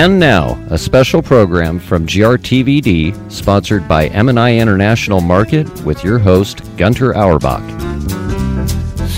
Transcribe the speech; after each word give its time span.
And 0.00 0.18
now, 0.18 0.58
a 0.70 0.78
special 0.78 1.20
program 1.20 1.78
from 1.78 2.06
GRTVD, 2.06 3.30
sponsored 3.30 3.86
by 3.86 4.06
M&I 4.06 4.56
International 4.56 5.20
Market, 5.20 5.68
with 5.84 6.02
your 6.02 6.18
host, 6.18 6.62
Gunter 6.78 7.14
Auerbach. 7.14 7.60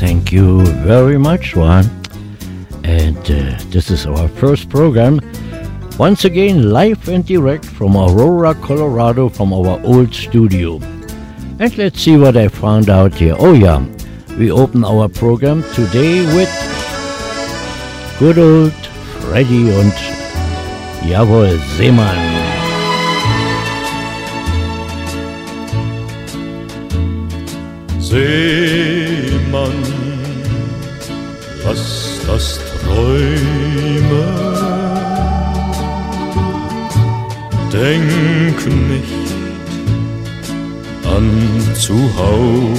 Thank 0.01 0.33
you 0.33 0.67
very 0.83 1.19
much, 1.19 1.55
Juan. 1.55 1.85
And 2.83 3.17
uh, 3.17 3.63
this 3.71 3.93
is 3.93 4.07
our 4.07 4.27
first 4.27 4.69
program. 4.71 5.21
Once 6.01 6.25
again, 6.25 6.73
live 6.73 7.09
and 7.09 7.25
direct 7.25 7.65
from 7.65 7.95
Aurora, 7.95 8.53
Colorado, 8.57 9.29
from 9.29 9.53
our 9.53 9.81
old 9.85 10.13
studio. 10.13 10.81
And 11.61 11.79
let's 11.79 12.01
see 12.01 12.17
what 12.17 12.37
I 12.37 12.49
found 12.49 12.91
out 12.91 13.15
here. 13.15 13.37
Oh, 13.39 13.53
yeah, 13.53 13.87
we 14.37 14.51
open 14.51 14.85
our 14.85 15.09
program 15.09 15.63
today 15.75 16.27
with 16.35 16.51
good 18.19 18.39
old 18.39 18.73
Freddy 19.21 19.71
und 19.71 20.22
Jawohl 21.09 21.61
Seemann. 21.77 22.17
Seemann, 27.99 29.73
lass 31.65 32.21
das 32.27 32.61
Träumen. 32.83 33.43
Denk 37.73 38.67
nicht 38.89 39.29
an 41.05 41.29
zu 41.75 41.97
Haus. 42.17 42.79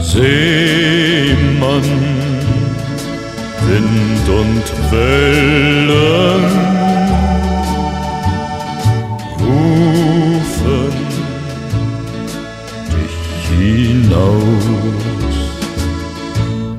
Seemann, 0.00 1.82
Wind 3.68 4.28
und 4.28 4.66
Wellen 4.92 6.44
rufen 9.40 10.94
dich 12.92 13.18
hinaus. 13.58 14.66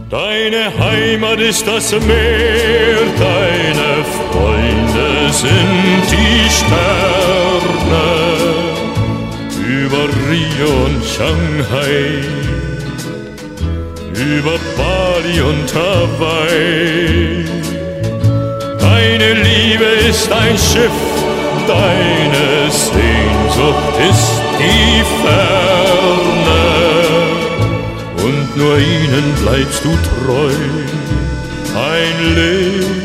Deine 0.10 0.64
Heimat 0.80 1.40
ist 1.42 1.68
das 1.68 1.92
Meer, 1.92 3.00
deine 3.20 4.06
Freunde 4.16 5.34
sind 5.34 6.06
die 6.10 6.50
Sterne 6.50 8.08
über 9.68 10.04
Rio 10.30 10.86
und 10.86 11.04
Shanghai 11.06 12.47
über 14.28 14.60
Bali 14.76 15.42
und 15.42 15.74
Hawaii. 15.74 17.46
Deine 18.80 19.34
Liebe 19.34 19.86
ist 20.10 20.32
ein 20.32 20.58
Schiff, 20.58 20.98
deine 21.68 22.70
Sehnsucht 22.70 23.94
ist 24.10 24.42
die 24.60 25.04
Ferne. 25.24 26.66
Und 28.26 28.58
nur 28.58 28.78
ihnen 28.78 29.34
bleibst 29.42 29.84
du 29.86 29.92
treu, 30.10 30.52
ein 31.76 32.36
Leben 32.36 32.97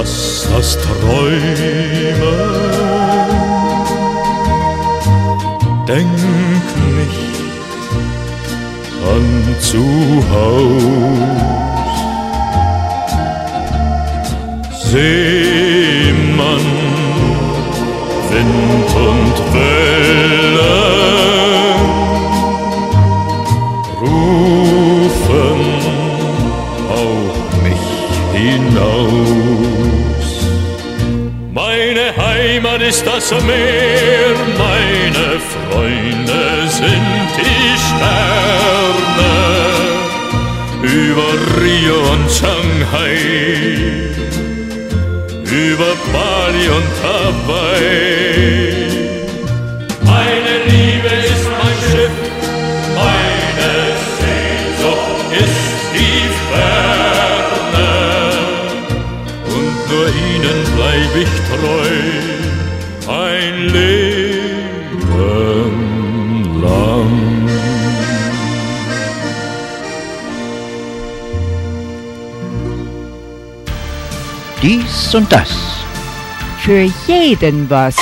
lass 0.00 0.48
das 0.50 0.78
Träumen. 0.78 1.40
Denk 5.86 6.20
nicht 6.98 7.36
an 9.14 9.26
zu 9.60 9.84
Haus. 10.30 11.20
Seemann, 14.90 16.66
Wind 18.30 18.90
und 19.08 19.36
Wellen 19.54 20.70
rufen 24.00 25.60
auch 26.98 27.36
mich 27.62 27.86
hinaus. 28.32 29.39
Ist 32.90 33.06
das 33.06 33.30
Meer, 33.30 34.34
meine 34.58 35.38
Freunde 35.52 36.42
sind 36.68 37.30
die 37.38 37.72
Sterne. 37.86 39.32
Über 40.82 41.30
Rio 41.62 41.98
und 42.14 42.28
Shanghai, 42.28 43.14
über 45.44 45.92
Bali 46.12 46.66
und 46.78 46.92
Hawaii. 47.04 48.42
Meine 50.02 50.54
Liebe 50.66 51.12
ist 51.32 51.46
mein 51.60 51.78
Schiff, 51.86 52.16
meine 52.96 53.72
Sehnsucht 54.18 55.28
ist 55.44 55.70
die 55.94 56.24
Ferne. 56.50 57.92
Und 59.46 59.74
nur 59.90 60.08
ihnen 60.08 60.58
bleib 60.74 61.12
ich 61.22 61.32
treu 61.48 62.39
und 75.14 75.30
das. 75.32 75.50
Für 76.58 76.86
jeden 77.06 77.68
was. 77.70 77.96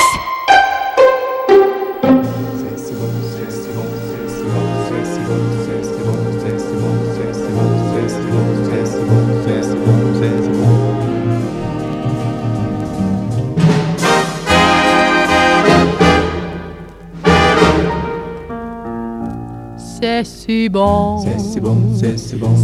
C'est 20.00 20.25
si 20.25 20.69
bon, 20.69 21.25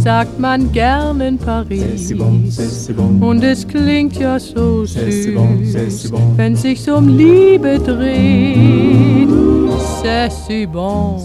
sagt 0.03 0.39
man 0.39 0.71
gern 0.71 1.19
in 1.19 1.37
Paris. 1.37 2.13
Und 2.13 3.43
es 3.43 3.67
klingt 3.67 4.17
ja 4.17 4.39
so 4.39 4.85
süß, 4.85 5.33
wenn 6.37 6.55
sich's 6.55 6.87
um 6.87 7.17
Liebe 7.17 7.77
dreht. 7.79 9.27
C'est 10.01 10.31
si 10.31 10.65
bon, 10.65 11.17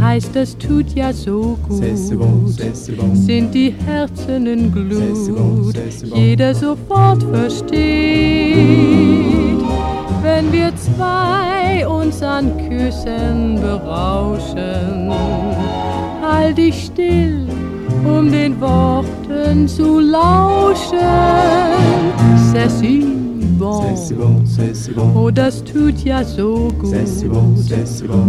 heißt 0.00 0.36
es 0.36 0.56
tut 0.56 0.94
ja 0.94 1.12
so 1.12 1.58
gut, 1.68 1.84
sind 3.14 3.52
die 3.52 3.74
Herzen 3.84 4.46
in 4.46 4.72
Glut, 4.72 5.76
jeder 6.14 6.54
sofort 6.54 7.22
versteht. 7.24 8.72
Wenn 10.22 10.52
wir 10.52 10.72
zwei 10.76 11.86
uns 11.86 12.22
an 12.22 12.52
Küssen 12.68 13.60
berauschen, 13.60 15.10
halt 16.22 16.58
dich 16.58 16.84
still, 16.86 17.48
um 18.04 18.30
den 18.30 18.60
Worten 18.60 19.66
zu 19.66 19.98
lauschen. 19.98 20.98
C'est 22.52 22.70
si 22.70 23.04
bon, 23.58 23.96
oh 25.14 25.30
das 25.30 25.62
tut 25.64 26.04
ja 26.04 26.22
so 26.22 26.68
gut, 26.78 26.94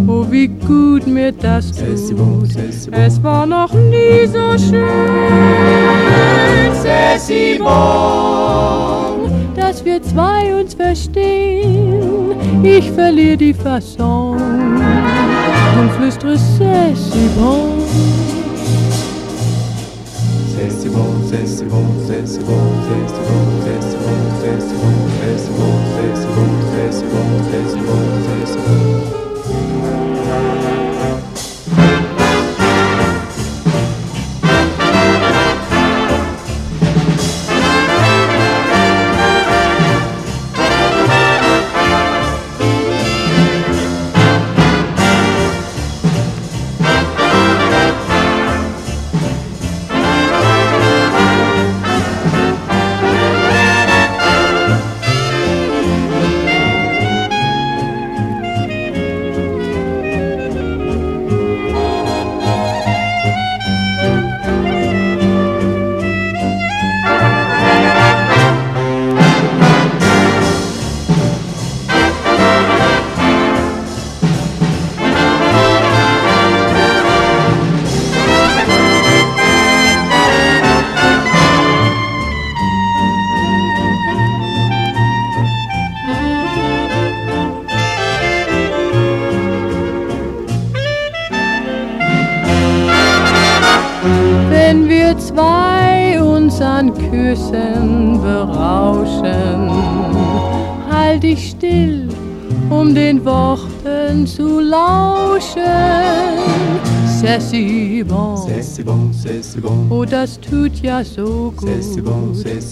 oh 0.08 0.26
wie 0.30 0.48
gut 0.48 1.06
mir 1.06 1.32
das 1.32 1.72
tut. 1.72 1.86
Es 2.92 3.24
war 3.24 3.46
noch 3.46 3.74
nie 3.74 4.26
so 4.26 4.58
schön. 4.58 4.84
C'est 6.82 7.20
si 7.20 7.60
bon, 7.60 8.33
dass 9.64 9.86
wir 9.86 10.02
zwei 10.02 10.54
uns 10.60 10.74
verstehen. 10.74 12.36
Ich 12.64 12.92
verliere 12.92 13.38
die 13.38 13.54
Fasson 13.54 14.38
und 15.80 15.92
flüstere 15.98 16.38
c'est 16.38 16.96
si 16.96 17.30
bon. 17.38 17.70
C'est 20.54 20.70
si 20.70 20.90
bon, 20.90 21.12
c'est 21.30 21.48
si 21.48 21.64
bon, 21.64 21.86
c'est 22.08 22.28
si 22.28 22.40
bon, 22.40 22.64
c'est 22.84 23.08
si 23.14 23.22
bon, 23.28 23.42
c'est 23.64 23.82
si 23.88 23.96
bon, 24.04 24.20
c'est 24.42 24.62
si 24.68 24.74
bon, 24.80 24.94
c'est 25.20 25.40
si 25.40 25.50
bon, 25.58 25.74
c'est 25.96 26.16
si 26.22 26.28
bon, 26.36 26.50
c'est 26.72 26.92
si 26.98 27.06
bon, 27.12 27.28
c'est 27.50 27.70
si 27.72 27.80
bon, 27.88 28.02
c'est 28.26 28.48
si 28.52 28.58
bon. 28.58 28.93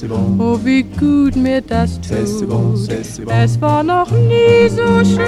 Bon, 0.08 0.16
c'est 0.38 0.38
bon. 0.38 0.54
Oh, 0.54 0.60
wie 0.64 0.84
gut 0.84 1.36
mir 1.36 1.62
das 1.62 2.00
C'est 2.02 2.26
si 2.26 2.46
bon, 2.46 2.74
tut. 2.74 2.86
c'est 2.88 3.04
si 3.04 3.22
bon. 3.24 3.32
Es 3.32 3.60
war 3.62 3.84
noch 3.84 4.12
nie 4.12 4.70
so 4.70 5.04
schön. 5.04 5.26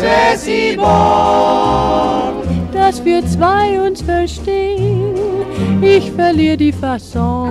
C'est 0.00 0.38
si 0.38 0.76
bon. 0.76 2.40
dass 2.72 3.04
wir 3.04 3.24
zwei 3.26 3.80
uns 3.80 4.02
verstehen. 4.02 5.14
Ich 5.80 6.10
verliere 6.12 6.56
die 6.56 6.72
Fasson 6.72 7.50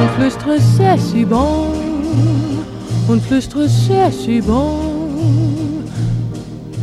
und 0.00 0.10
flüstere 0.16 0.58
c'est 0.58 0.98
si 0.98 1.24
bon 1.24 1.74
und 3.08 3.22
flüstere 3.22 3.66
c'est 3.68 4.10
si 4.10 4.40
bon 4.40 5.84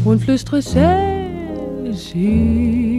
und 0.06 0.22
flüstere 0.22 0.62
c'est 0.62 1.94
si 1.94 2.97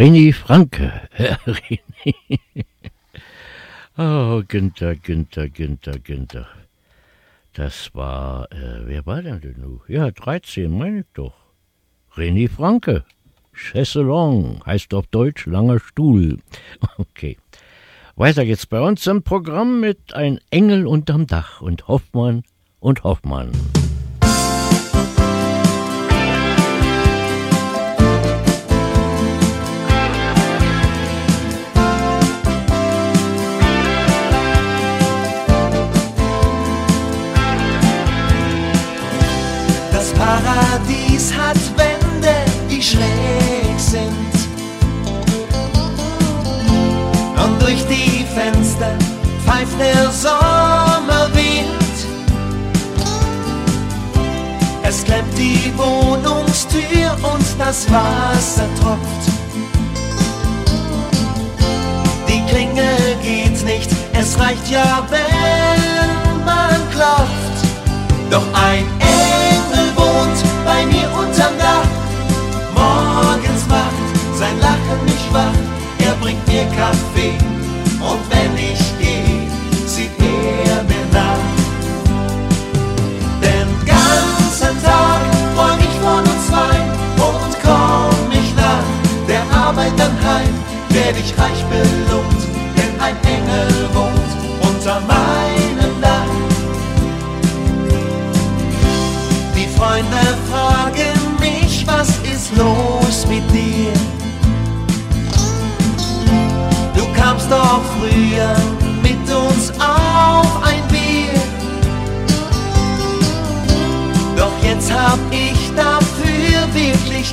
René 0.00 0.32
Franke. 0.32 1.10
René. 1.44 2.14
Oh, 3.98 4.42
Günther, 4.48 4.96
Günther, 4.96 5.50
Günther, 5.50 5.98
Günther. 5.98 6.46
Das 7.52 7.94
war, 7.94 8.50
äh, 8.50 8.86
wer 8.86 9.04
war 9.04 9.20
denn 9.20 9.42
denn 9.42 9.60
nun? 9.60 9.82
Ja, 9.88 10.10
13, 10.10 10.70
meine 10.70 11.00
ich 11.00 11.06
doch. 11.12 11.34
René 12.16 12.48
Franke. 12.48 13.04
Chaiselong 13.52 14.62
heißt 14.64 14.94
auf 14.94 15.06
Deutsch 15.08 15.44
langer 15.44 15.80
Stuhl. 15.80 16.38
Okay. 16.96 17.36
Weiter 18.16 18.46
geht's 18.46 18.64
bei 18.64 18.80
uns 18.80 19.06
im 19.06 19.22
Programm 19.22 19.80
mit 19.80 20.14
Ein 20.14 20.40
Engel 20.48 20.86
unterm 20.86 21.26
Dach 21.26 21.60
und 21.60 21.88
Hoffmann 21.88 22.42
und 22.78 23.04
Hoffmann. 23.04 23.52
Hat 41.36 41.56
Wände, 41.76 42.34
die 42.70 42.82
schräg 42.82 43.78
sind. 43.78 44.10
Und 47.42 47.62
durch 47.62 47.84
die 47.86 48.26
Fenster 48.34 48.92
pfeift 49.44 49.78
der 49.78 50.10
Sommerwind. 50.10 51.70
Es 54.82 55.04
klemmt 55.04 55.38
die 55.38 55.72
Wohnungstür 55.76 57.16
und 57.22 57.46
das 57.58 57.86
Wasser 57.90 58.68
tropft. 58.80 59.30
Die 62.28 62.42
Klingel 62.52 63.16
geht 63.22 63.64
nicht, 63.64 63.90
es 64.12 64.38
reicht 64.38 64.68
ja, 64.68 65.06
wenn 65.08 66.44
man 66.44 66.90
klopft. 66.90 67.50
Doch 68.30 68.46
ein 68.52 68.99
Und 77.28 78.22
wenn 78.30 78.56
ich 78.56 78.80
gehe, 78.98 79.46
sieht 79.86 80.10
er 80.18 80.82
mir 80.84 81.06
nach. 81.12 81.46
Den 83.42 83.68
ganzen 83.84 84.82
Tag 84.82 85.20
träum 85.54 85.78
ich 85.78 85.96
von 86.00 86.20
uns 86.20 86.46
zwei 86.48 86.76
und 87.28 87.52
komm 87.62 88.30
ich 88.32 88.54
nach 88.56 88.88
der 89.28 89.42
Arbeit 89.56 89.92
dann 89.98 90.16
heim, 90.24 90.54
werd 90.90 91.16
ich 91.18 91.36
reich 91.38 91.64
belohnt, 91.66 92.09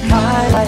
Wirklichkeit. 0.08 0.68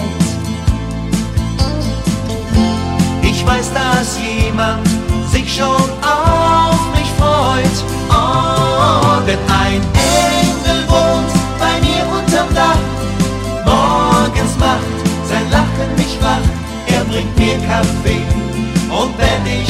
Ich 3.22 3.46
weiß, 3.46 3.70
dass 3.72 4.18
jemand 4.18 4.86
sich 5.30 5.56
schon 5.56 5.66
auf 5.66 6.80
mich 6.94 7.10
freut. 7.18 7.84
Oh, 8.10 9.20
denn 9.26 9.38
ein 9.48 9.82
Engel 9.94 10.88
wohnt 10.88 11.32
bei 11.58 11.80
mir 11.80 12.04
unterm 12.16 12.54
Dach. 12.54 12.78
Morgens 13.64 14.56
macht 14.58 14.98
sein 15.28 15.50
Lachen 15.50 15.94
mich 15.96 16.18
wach. 16.20 16.46
Er 16.86 17.04
bringt 17.04 17.38
mir 17.38 17.56
Kaffee 17.66 18.22
und 18.90 19.12
wenn 19.18 19.46
ich 19.46 19.69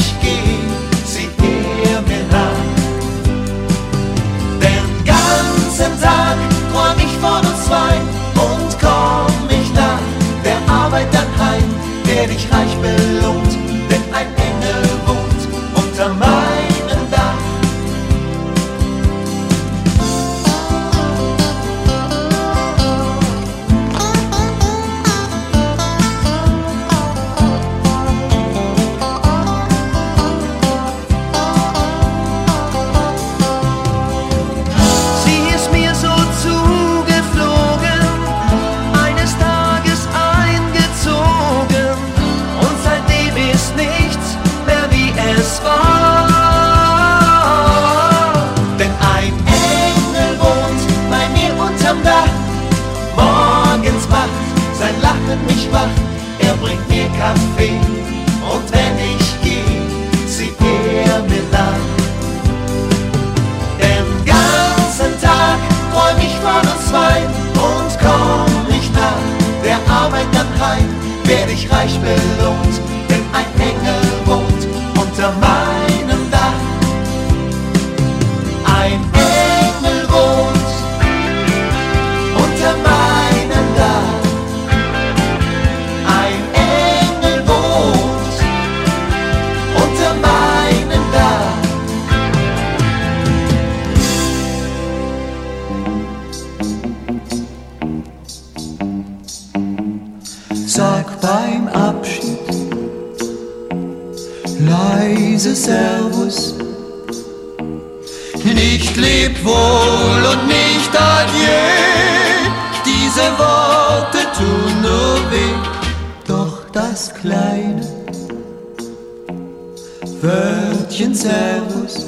Wörtchen 120.21 121.15
Servus 121.15 122.05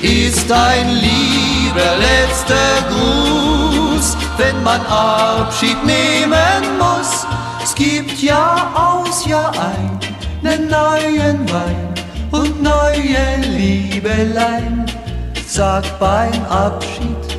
ist 0.00 0.50
ein 0.50 0.88
lieber 0.94 1.96
letzter 1.98 2.54
Gruß, 2.88 4.16
wenn 4.38 4.62
man 4.62 4.80
Abschied 4.86 5.76
nehmen 5.84 6.78
muss. 6.78 7.26
Es 7.62 7.74
gibt 7.74 8.22
Jahr 8.22 8.72
aus 8.74 9.26
Jahr 9.26 9.52
ein 9.58 10.00
nen 10.40 10.68
neuen 10.68 11.46
Wein 11.52 11.94
und 12.30 12.62
neue 12.62 13.36
Liebelein. 13.42 14.86
Sag 15.46 15.98
beim 15.98 16.32
Abschied 16.48 17.36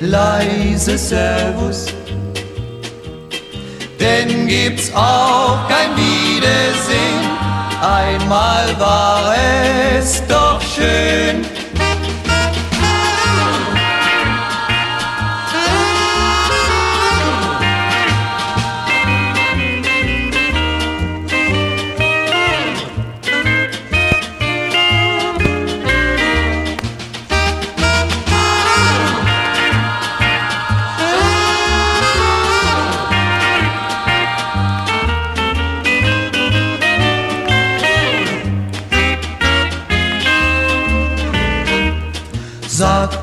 leise 0.00 0.98
Servus, 0.98 1.93
denn 4.04 4.46
gibt's 4.46 4.92
auch 4.94 5.66
kein 5.68 5.96
Wiedersehen. 5.96 7.24
Einmal 7.80 8.78
war 8.78 9.34
es 9.96 10.22
doch 10.26 10.60
schön. 10.60 11.53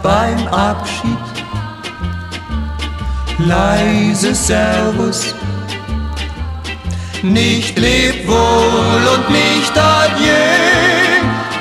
Beim 0.02 0.48
Abschied 0.48 1.18
leise 3.38 4.34
Servus. 4.36 5.36
Nicht 7.24 7.78
leb 7.78 8.28
wohl 8.28 9.04
und 9.16 9.30
nicht 9.30 9.78
adieu. 9.78 10.32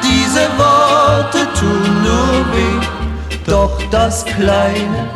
Diese 0.03 0.49
Worte 0.59 1.47
tun 1.59 2.03
nur 2.03 2.39
weh, 2.53 2.87
doch 3.47 3.79
das 3.91 4.25
kleine 4.25 5.09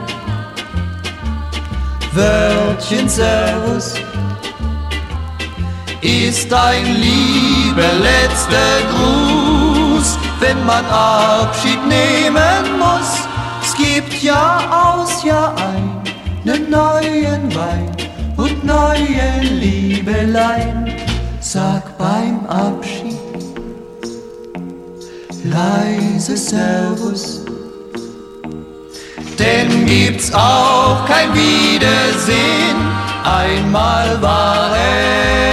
Wörtchen 2.13 3.09
Servus 3.09 3.95
ist 6.01 6.53
ein 6.53 6.85
lieber 6.85 7.91
letzter 8.03 8.83
Gruß, 8.93 9.64
wenn 10.41 10.65
man 10.65 10.85
Abschied 10.87 11.81
nehmen 11.87 12.79
muss. 12.79 13.29
Es 13.63 13.75
gibt 13.75 14.23
Jahr 14.23 14.63
aus 14.87 15.23
Jahr 15.25 15.55
ein 15.57 16.03
nen 16.45 16.71
neuen 16.71 17.55
Wein 17.55 17.91
und 18.37 18.65
neue 18.65 19.41
Liebelein. 19.41 20.93
Sag 21.41 21.97
beim 21.99 22.47
Abschied 22.47 23.25
leise 25.45 26.37
Servus. 26.37 27.43
Denn 29.39 29.87
gibt's 29.87 30.33
auch 30.33 31.05
kein 31.07 31.35
Wiedersehen, 31.35 32.77
einmal 33.25 34.21
war 34.23 34.71
es 34.73 35.44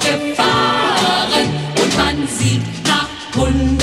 ausgefahren 0.00 1.48
und 1.82 1.96
man 1.96 2.28
sieht 2.28 2.62
nach 2.86 3.08
100. 3.34 3.75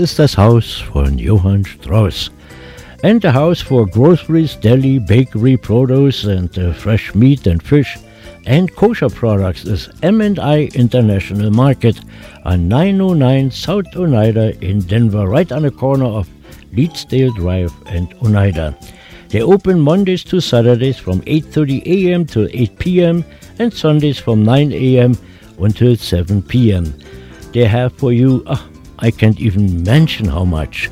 Ist 0.00 0.18
das 0.18 0.36
Haus 0.36 0.82
von 0.92 1.18
Johann 1.18 1.64
Strauss. 1.64 2.30
And 3.02 3.22
the 3.22 3.32
house 3.32 3.62
for 3.62 3.86
groceries, 3.86 4.56
deli, 4.56 4.98
bakery, 4.98 5.56
produce, 5.56 6.24
and 6.24 6.50
uh, 6.58 6.72
fresh 6.72 7.14
meat 7.14 7.46
and 7.46 7.62
fish 7.62 7.96
and 8.46 8.74
kosher 8.74 9.08
products 9.08 9.64
is 9.64 9.88
M&I 10.02 10.68
International 10.74 11.50
Market 11.50 12.00
on 12.44 12.68
909 12.68 13.50
South 13.50 13.86
Oneida 13.96 14.58
in 14.64 14.80
Denver, 14.80 15.26
right 15.26 15.50
on 15.52 15.62
the 15.62 15.70
corner 15.70 16.06
of 16.06 16.28
Leedsdale 16.72 17.34
Drive 17.36 17.72
and 17.86 18.12
Oneida. 18.22 18.76
They 19.28 19.42
open 19.42 19.78
Mondays 19.80 20.24
to 20.24 20.40
Saturdays 20.40 20.98
from 20.98 21.20
8:30 21.22 21.86
a.m. 21.86 22.26
to 22.26 22.48
8 22.52 22.78
p.m. 22.78 23.24
and 23.58 23.72
Sundays 23.72 24.18
from 24.18 24.42
9 24.42 24.72
a.m. 24.72 25.16
until 25.58 25.94
7 25.94 26.42
p.m. 26.42 26.94
They 27.52 27.64
have 27.64 27.92
for 27.92 28.12
you, 28.12 28.42
ah, 28.46 28.66
I 29.00 29.10
can't 29.10 29.40
even 29.40 29.82
mention 29.82 30.26
how 30.26 30.44
much. 30.44 30.90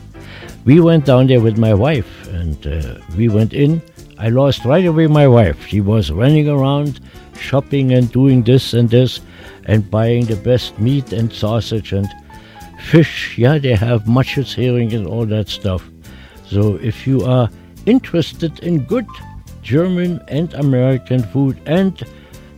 We 0.64 0.80
went 0.80 1.04
down 1.04 1.26
there 1.26 1.40
with 1.40 1.58
my 1.58 1.74
wife 1.74 2.26
and 2.28 2.66
uh, 2.66 2.98
we 3.16 3.28
went 3.28 3.52
in. 3.52 3.82
I 4.18 4.28
lost 4.28 4.64
right 4.64 4.84
away 4.84 5.06
my 5.06 5.28
wife. 5.28 5.66
She 5.66 5.80
was 5.80 6.10
running 6.10 6.48
around 6.48 7.00
shopping 7.38 7.92
and 7.92 8.10
doing 8.10 8.42
this 8.42 8.74
and 8.74 8.88
this 8.90 9.20
and 9.66 9.90
buying 9.90 10.26
the 10.26 10.36
best 10.36 10.78
meat 10.78 11.12
and 11.12 11.32
sausage 11.32 11.92
and 11.92 12.08
fish. 12.90 13.36
Yeah, 13.38 13.58
they 13.58 13.74
have 13.74 14.08
mushes, 14.08 14.54
herring, 14.54 14.92
and 14.94 15.06
all 15.06 15.26
that 15.26 15.48
stuff. 15.48 15.88
So 16.46 16.76
if 16.76 17.06
you 17.06 17.24
are 17.24 17.48
interested 17.86 18.58
in 18.60 18.84
good 18.84 19.06
German 19.62 20.20
and 20.28 20.52
American 20.54 21.22
food, 21.22 21.60
and 21.66 22.02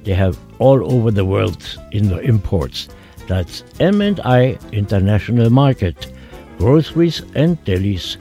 they 0.05 0.15
have 0.15 0.39
all 0.59 0.93
over 0.93 1.11
the 1.11 1.25
world 1.25 1.79
in 1.93 2.09
the 2.09 2.21
imports. 2.21 2.89
That's 3.31 3.63
M&I 3.79 4.59
International 4.73 5.51
Market, 5.51 6.11
groceries 6.59 7.23
and 7.37 7.57
delis, 7.65 8.17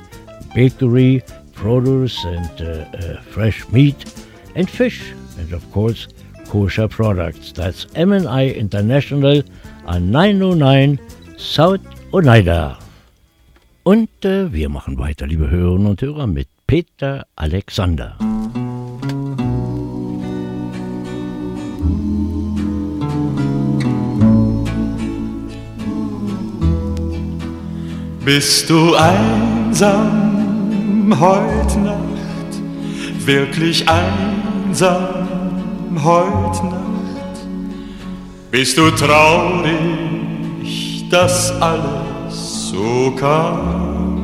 bakery, 0.53 1.23
produce 1.55 2.23
and 2.25 2.61
uh, 2.61 2.85
uh, 2.95 3.21
fresh 3.21 3.67
meat 3.69 4.05
and 4.53 4.69
fish, 4.69 5.11
and 5.39 5.51
of 5.51 5.65
course 5.71 6.07
kosher 6.45 6.87
products. 6.87 7.51
That's 7.51 7.87
M&I 7.95 8.49
International 8.49 9.41
on 9.87 10.11
909 10.11 10.99
South 11.37 11.81
Oneida. 12.13 12.77
Und 13.81 14.09
äh, 14.23 14.53
wir 14.53 14.69
machen 14.69 14.99
weiter, 14.99 15.25
liebe 15.25 15.49
Hörerinnen 15.49 15.87
und 15.87 16.03
Hörer, 16.03 16.27
mit 16.27 16.49
Peter 16.67 17.25
Alexander. 17.35 18.15
Bist 28.31 28.69
du 28.69 28.93
einsam 28.93 29.91
heute 31.19 31.79
Nacht, 31.79 32.61
wirklich 33.25 33.83
einsam 33.89 35.27
heute 35.95 36.65
Nacht? 36.67 37.39
Bist 38.51 38.77
du 38.77 38.91
traurig, 38.91 39.73
dass 41.09 41.59
alles 41.59 42.69
so 42.69 43.15
kam? 43.19 44.21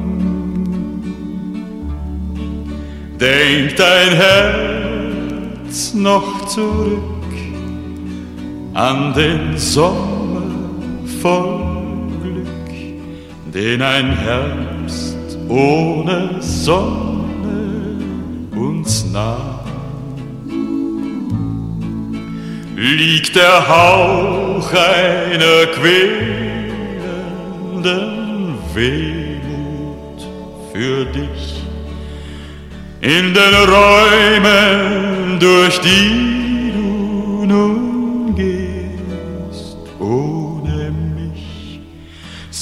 Denk 3.20 3.76
dein 3.76 4.16
Herz 5.66 5.96
noch 5.96 6.46
zurück 6.46 7.02
an 8.76 9.16
den 9.16 9.58
Sommer 9.58 10.44
voll 11.24 11.75
den 13.56 13.82
ein 13.82 14.12
Herbst 14.18 15.16
ohne 15.48 16.42
Sonne 16.42 18.02
uns 18.54 19.06
nahm. 19.14 19.62
Liegt 22.76 23.38
der 23.38 23.66
Hauch 23.70 24.70
einer 24.74 25.68
quälenden 25.68 26.66
Wehmut 28.74 30.28
für 30.74 31.06
dich 31.06 31.64
in 33.00 33.34
den 33.34 33.56
Räumen, 33.70 35.40
durch 35.40 35.80
die 35.80 36.74
du 36.74 37.46
nun 37.46 38.36
gehst, 38.36 38.75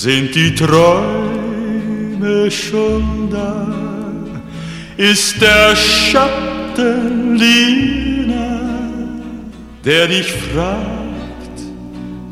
sind 0.03 0.35
die 0.35 0.53
Träume 0.53 2.51
schon 2.51 3.29
da, 3.31 3.73
ist 4.97 5.41
der 5.41 5.73
Schatten 5.77 7.37
jener, 7.37 8.59
der 9.85 10.07
dich 10.09 10.29
fragt, 10.29 11.57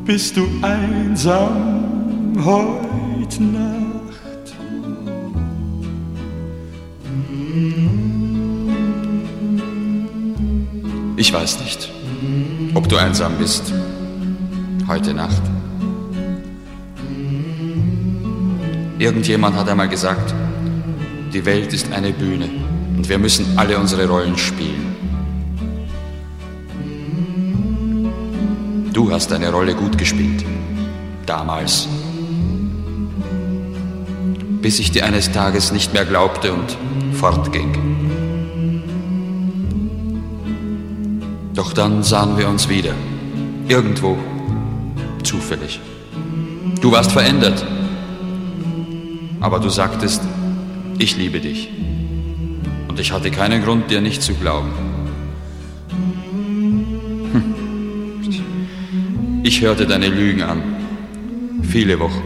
bist 0.04 0.36
du 0.36 0.46
einsam 0.60 2.34
heute 2.44 3.42
Nacht? 3.42 4.52
Ich 11.16 11.32
weiß 11.32 11.60
nicht, 11.60 11.90
ob 12.74 12.86
du 12.86 12.98
einsam 12.98 13.32
bist 13.38 13.72
heute 14.86 15.14
Nacht. 15.14 15.61
Irgendjemand 18.98 19.56
hat 19.56 19.68
einmal 19.68 19.88
gesagt, 19.88 20.34
die 21.32 21.44
Welt 21.44 21.72
ist 21.72 21.92
eine 21.92 22.12
Bühne 22.12 22.48
und 22.96 23.08
wir 23.08 23.18
müssen 23.18 23.46
alle 23.56 23.78
unsere 23.78 24.06
Rollen 24.06 24.36
spielen. 24.36 24.92
Du 28.92 29.10
hast 29.10 29.30
deine 29.30 29.50
Rolle 29.50 29.74
gut 29.74 29.96
gespielt. 29.96 30.44
Damals. 31.24 31.88
Bis 34.60 34.78
ich 34.78 34.90
dir 34.90 35.06
eines 35.06 35.32
Tages 35.32 35.72
nicht 35.72 35.94
mehr 35.94 36.04
glaubte 36.04 36.52
und 36.52 36.76
fortging. 37.14 37.92
Doch 41.54 41.72
dann 41.72 42.02
sahen 42.02 42.36
wir 42.36 42.48
uns 42.48 42.68
wieder. 42.68 42.92
Irgendwo. 43.68 44.18
Zufällig. 45.22 45.80
Du 46.80 46.92
warst 46.92 47.12
verändert. 47.12 47.64
Aber 49.42 49.58
du 49.58 49.68
sagtest, 49.68 50.22
ich 50.98 51.16
liebe 51.16 51.40
dich. 51.40 51.68
Und 52.88 53.00
ich 53.00 53.10
hatte 53.10 53.32
keinen 53.32 53.64
Grund, 53.64 53.90
dir 53.90 54.00
nicht 54.00 54.22
zu 54.22 54.34
glauben. 54.34 54.70
Hm. 57.32 57.54
Ich 59.42 59.60
hörte 59.60 59.86
deine 59.86 60.08
Lügen 60.08 60.42
an. 60.42 60.62
Viele 61.62 61.98
Wochen. 61.98 62.22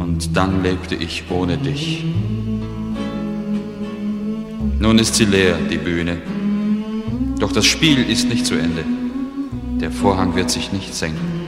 Und 0.00 0.36
dann 0.36 0.64
lebte 0.64 0.96
ich 0.96 1.22
ohne 1.30 1.58
dich. 1.58 2.04
Nun 4.80 4.98
ist 4.98 5.14
sie 5.14 5.26
leer, 5.26 5.56
die 5.70 5.78
Bühne. 5.78 6.16
Doch 7.38 7.52
das 7.52 7.66
Spiel 7.66 8.10
ist 8.10 8.28
nicht 8.28 8.46
zu 8.46 8.54
Ende. 8.56 8.84
Der 9.80 9.92
Vorhang 9.92 10.34
wird 10.34 10.50
sich 10.50 10.72
nicht 10.72 10.92
senken. 10.92 11.43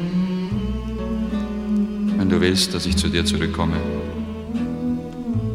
Du 2.37 2.42
willst, 2.42 2.75
dass 2.75 2.85
ich 2.85 2.94
zu 2.94 3.09
dir 3.09 3.25
zurückkomme, 3.25 3.79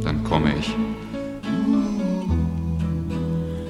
dann 0.04 0.24
komme 0.24 0.52
ich. 0.60 0.76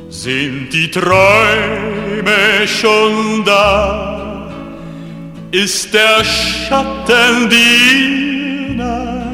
Sind 0.08 0.70
die 0.72 0.90
Träume 0.90 2.66
schon 2.66 3.44
da? 3.44 4.50
Ist 5.52 5.94
der 5.94 6.24
Schatten 6.24 7.52
jener, 7.52 9.28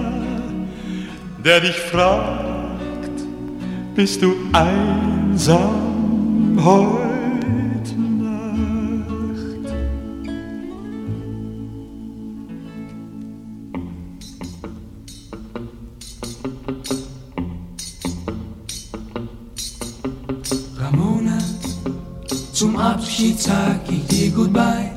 der 1.45 1.59
dich 1.59 1.75
fragt, 1.75 3.21
bist 3.95 4.23
du 4.23 4.33
einsam 4.53 5.59
heute 6.65 7.06
Abschied 23.17 23.39
sag 23.41 23.79
ich 23.89 24.05
dir 24.05 24.29
Goodbye. 24.29 24.91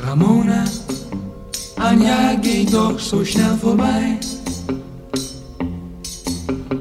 Ramona, 0.00 0.64
ein 1.78 2.00
Jahr 2.00 2.36
geht 2.36 2.72
doch 2.72 2.96
so 2.96 3.24
schnell 3.24 3.56
vorbei. 3.60 4.20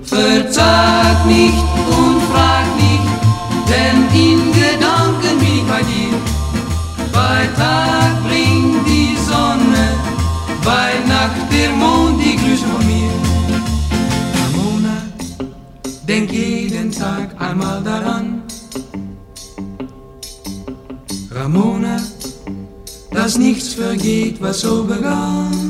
Verzag 0.03 1.25
nicht 1.25 1.75
was 24.45 24.62
so 24.62 24.84
begann. 24.84 25.64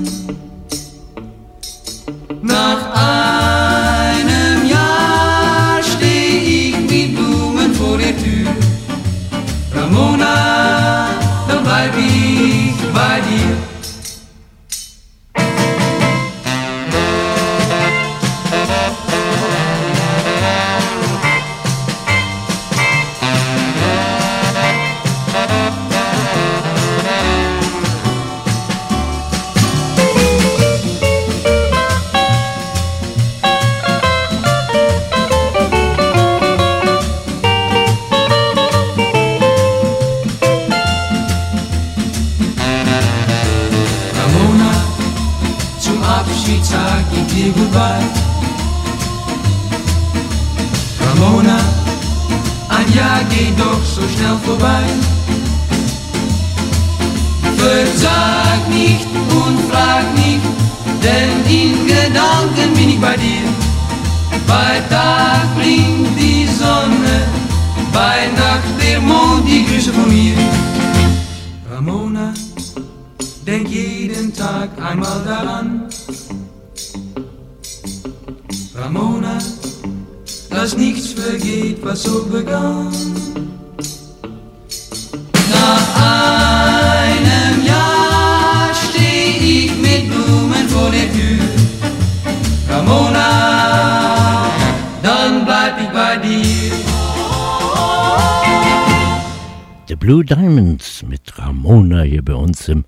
Blue 100.06 100.24
Diamonds 100.24 101.02
mit 101.02 101.36
Ramona 101.40 102.04
hier 102.04 102.24
bei 102.24 102.36
uns 102.36 102.70
im 102.70 102.86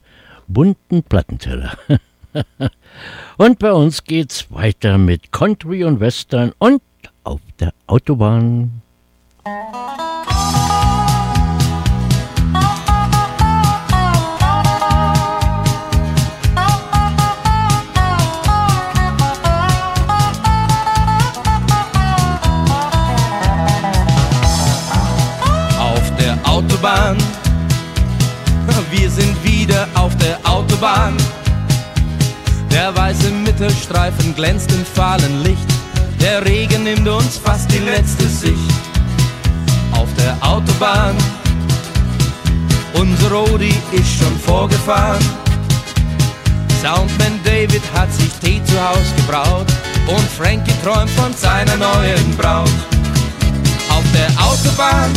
bunten 0.48 1.02
Plattenteller. 1.02 1.76
und 3.38 3.58
bei 3.58 3.74
uns 3.74 4.04
geht's 4.04 4.52
weiter 4.52 5.00
mit 5.00 5.32
Country 5.32 5.84
und 5.84 6.00
Western 6.00 6.54
und 6.60 6.84
auf 7.24 7.42
der 7.60 7.74
Autobahn. 7.88 8.84
Autobahn. 26.88 27.18
Wir 28.92 29.10
sind 29.10 29.44
wieder 29.44 29.88
auf 29.94 30.16
der 30.18 30.40
Autobahn. 30.50 31.18
Der 32.72 32.96
weiße 32.96 33.30
Mittelstreifen 33.30 34.34
glänzt 34.34 34.72
im 34.72 34.86
fahlen 34.86 35.44
Licht. 35.44 35.68
Der 36.22 36.46
Regen 36.46 36.84
nimmt 36.84 37.08
uns 37.08 37.38
fast 37.44 37.70
die 37.72 37.80
letzte 37.80 38.26
Sicht. 38.30 38.72
Auf 39.92 40.08
der 40.18 40.38
Autobahn. 40.40 41.16
Unser 42.94 43.32
Rodi 43.32 43.76
ist 43.92 44.20
schon 44.20 44.40
vorgefahren. 44.40 45.24
Soundman 46.82 47.38
David 47.44 47.82
hat 47.94 48.14
sich 48.14 48.32
Tee 48.42 48.62
zu 48.64 48.80
Haus 48.82 49.14
gebraut. 49.18 49.68
Und 50.08 50.30
Frankie 50.38 50.72
träumt 50.86 51.10
von 51.10 51.34
seiner 51.34 51.76
neuen 51.76 52.38
Braut. 52.38 52.72
Auf 53.90 54.06
der 54.14 54.30
Autobahn 54.42 55.12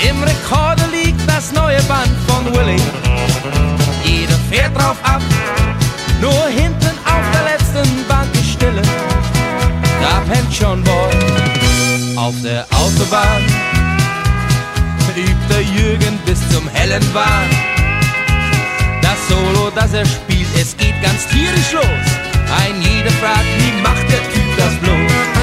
im 0.00 0.22
Rekorder 0.22 0.86
liegt 0.92 1.20
das 1.28 1.52
neue 1.52 1.80
Band 1.82 2.12
von 2.26 2.44
Willie. 2.54 2.80
Jeder 4.04 4.38
fährt 4.50 4.76
drauf 4.76 4.96
ab, 5.02 5.22
nur 6.20 6.46
hinten 6.48 6.94
auf 7.04 7.24
der 7.32 7.44
letzten 7.52 8.06
Bank 8.06 8.28
ist 8.34 8.52
Stille. 8.52 8.82
Da 10.00 10.20
pennt 10.30 10.52
John 10.58 10.82
Boy 10.84 12.16
auf 12.16 12.34
der 12.42 12.66
Autobahn. 12.70 13.44
Übt 15.18 15.48
der 15.50 15.62
Jürgen 15.62 16.16
bis 16.24 16.38
zum 16.50 16.68
hellen 16.68 17.02
Wahn. 17.12 17.50
Das 19.02 19.16
Solo, 19.28 19.70
das 19.74 19.92
er 19.92 20.06
spielt, 20.06 20.46
es 20.54 20.76
geht 20.76 20.94
ganz 21.02 21.26
tierisch 21.26 21.72
los. 21.72 21.84
Ein 22.62 22.80
jeder 22.80 23.10
fragt, 23.12 23.46
wie 23.58 23.82
macht 23.82 24.08
der 24.08 24.22
Typ 24.32 24.56
das 24.56 24.74
bloß? 24.76 25.37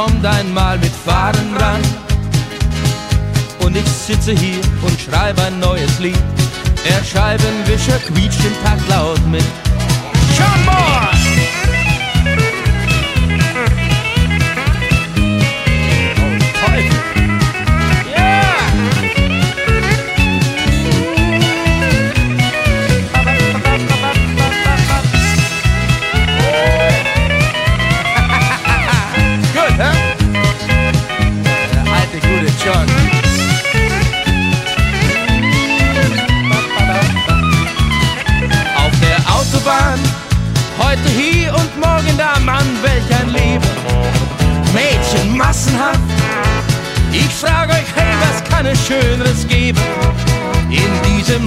Kommt 0.00 0.24
einmal 0.24 0.78
mit 0.78 0.92
Fahren 0.92 1.54
ran. 1.58 1.82
Und 3.62 3.76
ich 3.76 3.86
sitze 3.86 4.32
hier 4.32 4.60
und 4.82 4.98
schreibe 4.98 5.42
ein 5.42 5.58
neues 5.58 5.98
Lied. 5.98 6.16
Der 6.86 7.04
Scheibenwischer 7.04 7.98
quietscht 7.98 8.42
den 8.42 8.54
Takt 8.64 8.88
laut 8.88 9.20
mit. 9.26 9.44
Come 10.38 10.70
on! 10.70 11.19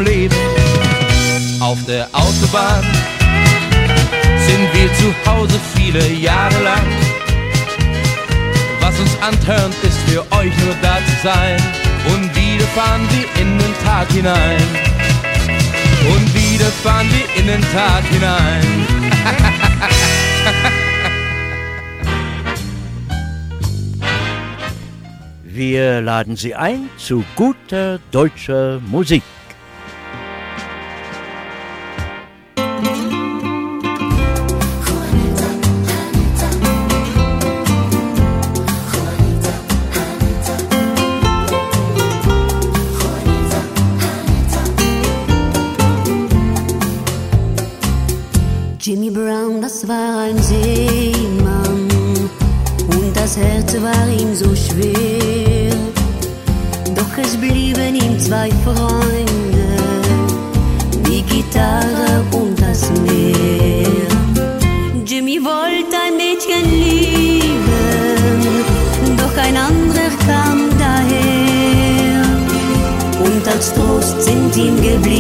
Leben? 0.04 0.36
Auf 1.60 1.78
der 1.86 2.08
Autobahn 2.12 2.84
sind 4.38 4.74
wir 4.74 4.94
zu 4.94 5.14
Hause 5.26 5.60
viele 5.76 6.06
Jahre 6.14 6.64
lang. 6.64 6.86
Was 8.80 9.00
uns 9.00 9.18
antörnt, 9.22 9.76
ist 9.84 9.98
für 10.10 10.22
euch 10.32 10.52
nur 10.64 10.76
da 10.82 10.98
zu 10.98 11.16
sein. 11.24 11.58
Und 12.14 12.36
wieder 12.36 12.66
fahren 12.76 13.08
wir 13.12 13.42
in 13.42 13.58
den 13.58 13.74
Tag 13.84 14.12
hinein. 14.12 14.62
Und 16.14 16.34
wieder 16.36 16.66
fahren 16.84 17.08
wir 17.12 17.26
in 17.42 17.48
den 17.48 17.62
Tag 17.72 18.04
hinein. 18.12 18.88
Wir 25.46 26.02
laden 26.02 26.36
Sie 26.36 26.56
ein 26.56 26.90
zu 26.98 27.24
guter 27.36 28.00
deutscher 28.12 28.80
Musik. 28.88 29.24
Ihm 74.64 74.78
geblieben, 74.78 75.13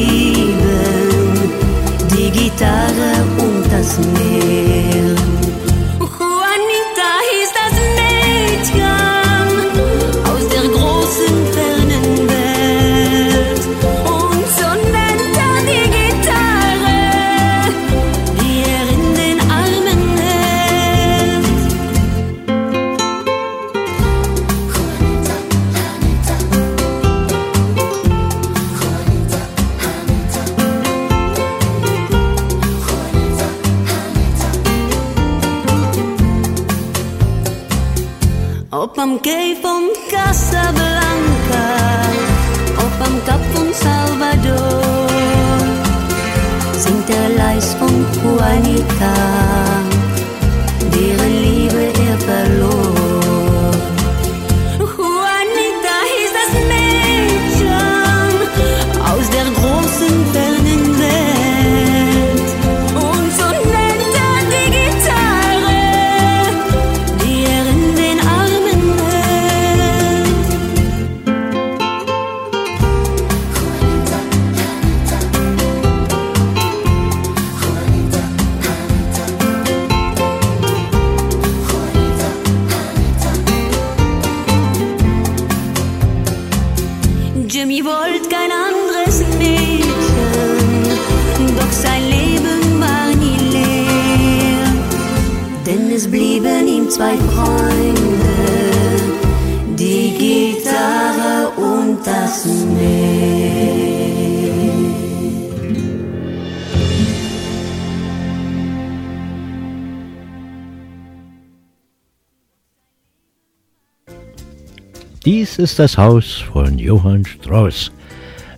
Dies 115.53 115.69
ist 115.69 115.77
das 115.77 115.99
Haus 115.99 116.43
von 116.51 116.79
Johann 116.79 117.23
Strauss. 117.25 117.91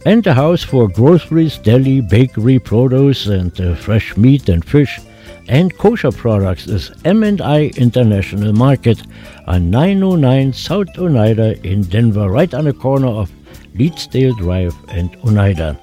And 0.05 0.23
the 0.23 0.33
house 0.33 0.63
for 0.63 0.87
groceries, 0.87 1.59
deli, 1.61 1.99
bakery, 1.99 2.57
produce, 2.57 3.27
and 3.27 3.51
uh, 3.59 3.75
fresh 3.75 4.15
meat 4.15 4.47
and 4.47 4.63
fish 4.63 5.01
and 5.49 5.77
kosher 5.77 6.13
products 6.13 6.67
is 6.67 6.93
M&I 7.03 7.73
International 7.75 8.53
Market 8.53 9.01
on 9.45 9.69
909 9.69 10.53
South 10.53 10.87
Oneida 10.97 11.61
in 11.67 11.81
Denver, 11.81 12.29
right 12.29 12.53
on 12.53 12.63
the 12.63 12.71
corner 12.71 13.09
of 13.09 13.29
Leedsdale 13.75 14.37
Drive 14.37 14.73
and 14.87 15.17
Oneida. 15.25 15.77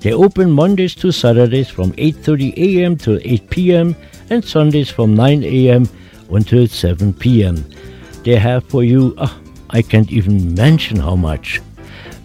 They 0.00 0.14
open 0.14 0.50
Mondays 0.50 0.94
to 0.94 1.12
Saturdays 1.12 1.68
from 1.68 1.92
8:30 1.92 2.56
a.m. 2.56 2.96
to 3.04 3.20
8 3.22 3.50
p.m. 3.50 3.96
and 4.30 4.42
Sundays 4.42 4.88
from 4.88 5.14
9 5.14 5.44
a.m. 5.44 5.86
until 6.30 6.66
7 6.66 7.12
p.m. 7.12 7.62
They 8.22 8.36
have 8.36 8.64
for 8.64 8.82
you, 8.82 9.14
ah, 9.18 9.38
I 9.74 9.82
can't 9.82 10.12
even 10.12 10.54
mention 10.54 10.98
how 10.98 11.16
much. 11.16 11.60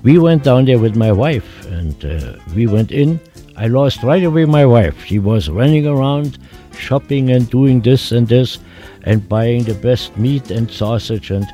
We 0.03 0.19
went 0.19 0.43
down 0.43 0.65
there 0.65 0.77
with 0.77 0.95
my 0.95 1.11
wife 1.11 1.65
and 1.65 2.05
uh, 2.05 2.35
we 2.55 2.67
went 2.67 2.91
in. 2.91 3.19
I 3.57 3.65
lost 3.65 4.03
right 4.03 4.23
away 4.23 4.45
my 4.45 4.67
wife. 4.67 5.03
She 5.03 5.17
was 5.17 5.49
running 5.49 5.87
around 5.87 6.37
shopping 6.77 7.31
and 7.31 7.49
doing 7.49 7.81
this 7.81 8.11
and 8.11 8.27
this 8.27 8.59
and 9.01 9.27
buying 9.27 9.63
the 9.63 9.73
best 9.73 10.15
meat 10.15 10.51
and 10.51 10.69
sausage 10.69 11.31
and 11.31 11.47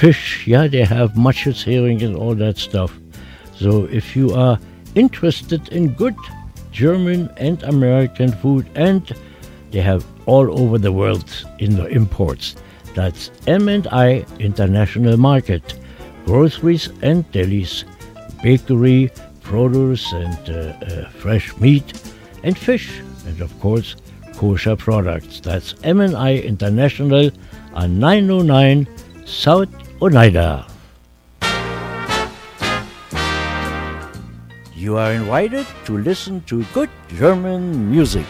fish. 0.00 0.46
Yeah, 0.46 0.66
they 0.68 0.84
have 0.84 1.18
mushes, 1.18 1.62
herring, 1.62 2.02
and 2.02 2.16
all 2.16 2.34
that 2.36 2.56
stuff. 2.56 2.98
So 3.54 3.84
if 3.84 4.16
you 4.16 4.32
are 4.34 4.58
interested 4.94 5.68
in 5.68 5.92
good 5.92 6.16
German 6.72 7.28
and 7.36 7.62
American 7.64 8.32
food, 8.32 8.66
and 8.74 9.02
they 9.70 9.82
have 9.82 10.02
all 10.24 10.58
over 10.58 10.78
the 10.78 10.92
world 10.92 11.44
in 11.58 11.76
the 11.76 11.88
imports. 11.88 12.56
That's 12.94 13.30
M&I 13.46 14.24
International 14.38 15.16
Market, 15.16 15.78
groceries 16.26 16.88
and 17.02 17.24
delis, 17.32 17.84
bakery, 18.42 19.10
produce 19.42 20.12
and 20.12 20.38
uh, 20.48 20.54
uh, 20.84 21.08
fresh 21.10 21.56
meat 21.58 21.84
and 22.42 22.56
fish, 22.56 23.00
and 23.26 23.40
of 23.40 23.58
course 23.60 23.96
kosher 24.36 24.76
products. 24.76 25.40
That's 25.40 25.74
M&I 25.84 26.36
International 26.36 27.30
on 27.74 27.98
909 27.98 28.86
South 29.26 29.68
Oneida. 30.00 30.66
You 34.74 34.96
are 34.96 35.12
invited 35.12 35.66
to 35.84 35.98
listen 35.98 36.40
to 36.44 36.64
good 36.72 36.88
German 37.10 37.90
music. 37.90 38.24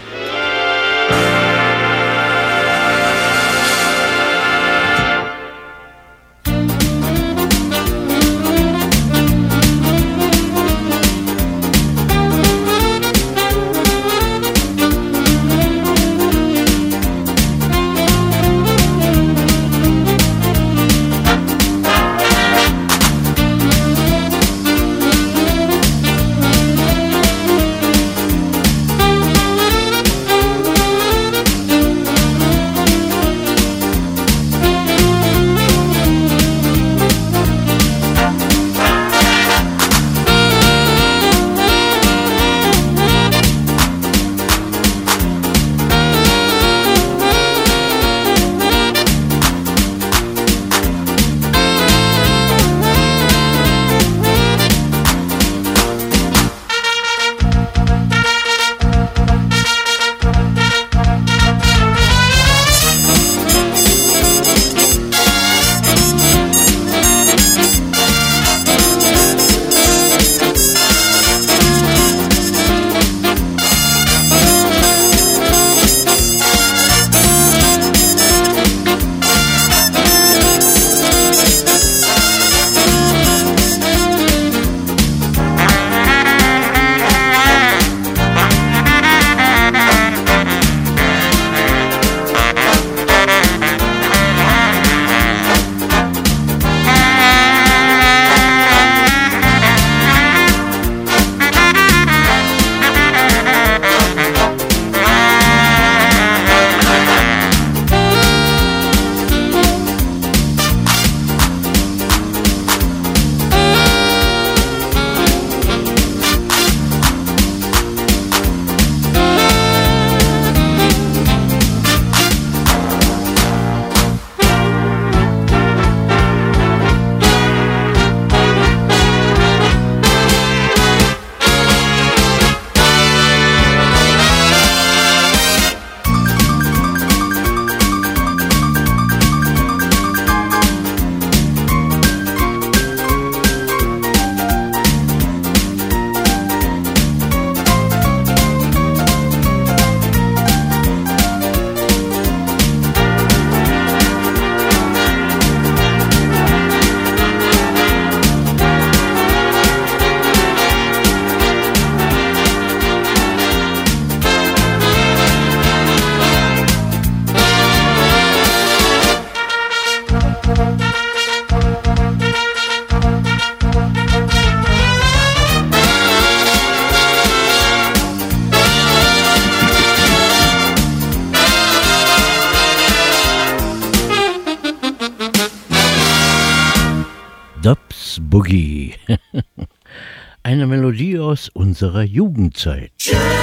Boogie. 188.50 188.94
Eine 190.42 190.66
Melodie 190.66 191.18
aus 191.18 191.48
unserer 191.50 192.02
Jugendzeit. 192.02 192.90
Schön. 192.98 193.39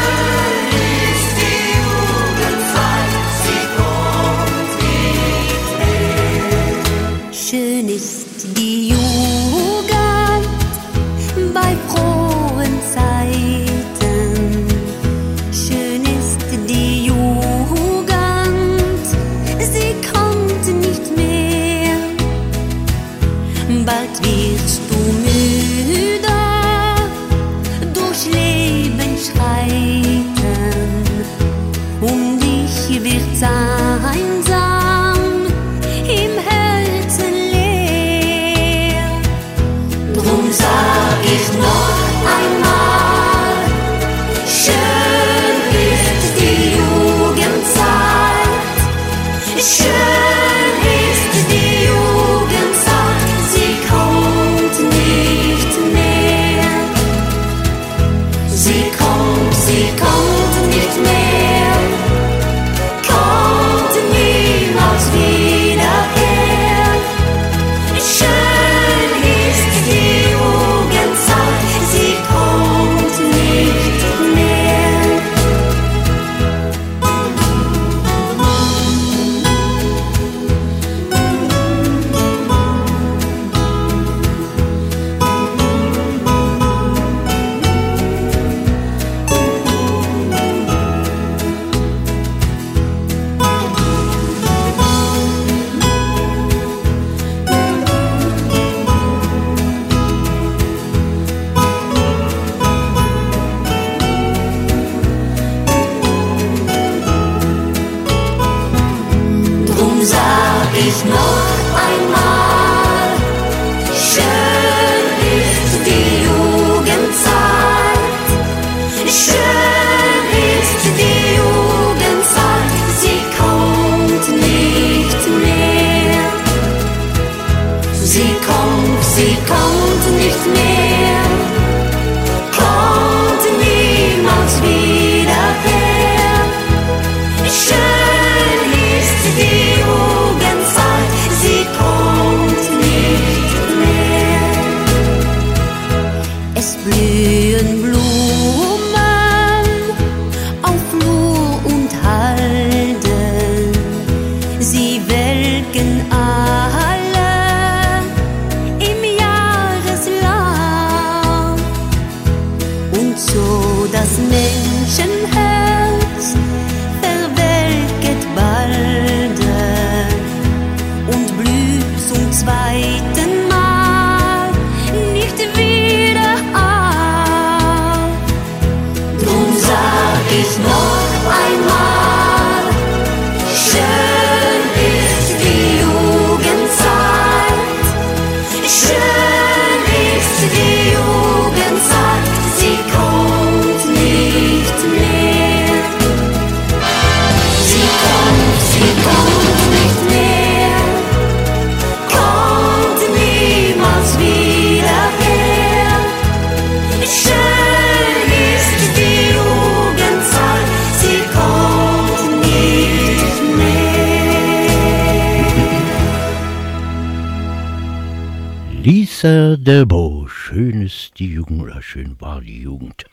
Delbo. 219.67 220.25
Schön 220.29 220.83
ist 220.83 221.19
die 221.19 221.33
Jugend, 221.33 221.61
oder 221.61 221.81
schön 221.81 222.15
war 222.19 222.39
die 222.39 222.61
Jugend. 222.61 223.05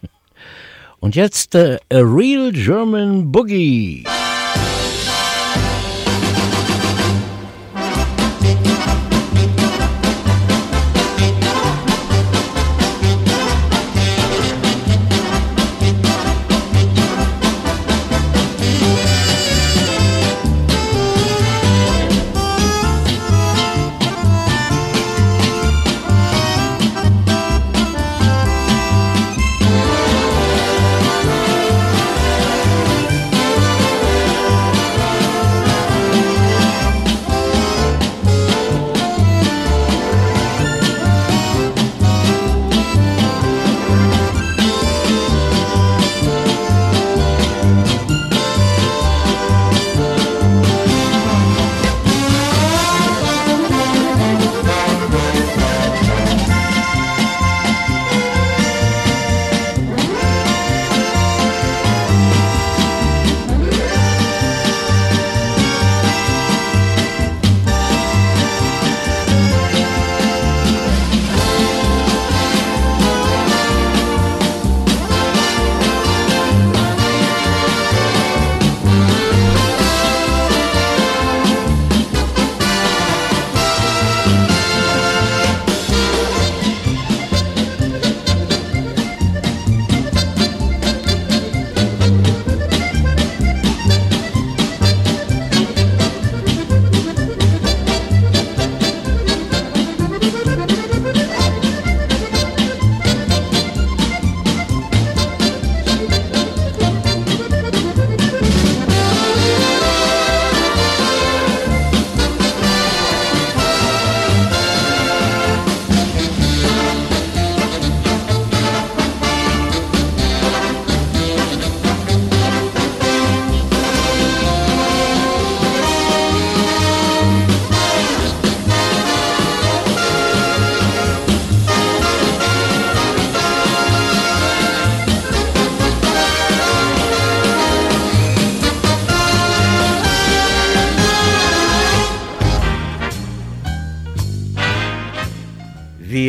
Und 1.01 1.17
jetzt 1.17 1.57
äh, 1.57 1.81
A 1.93 1.99
Real 1.99 2.53
German 2.53 3.33
Boogie. 3.33 4.05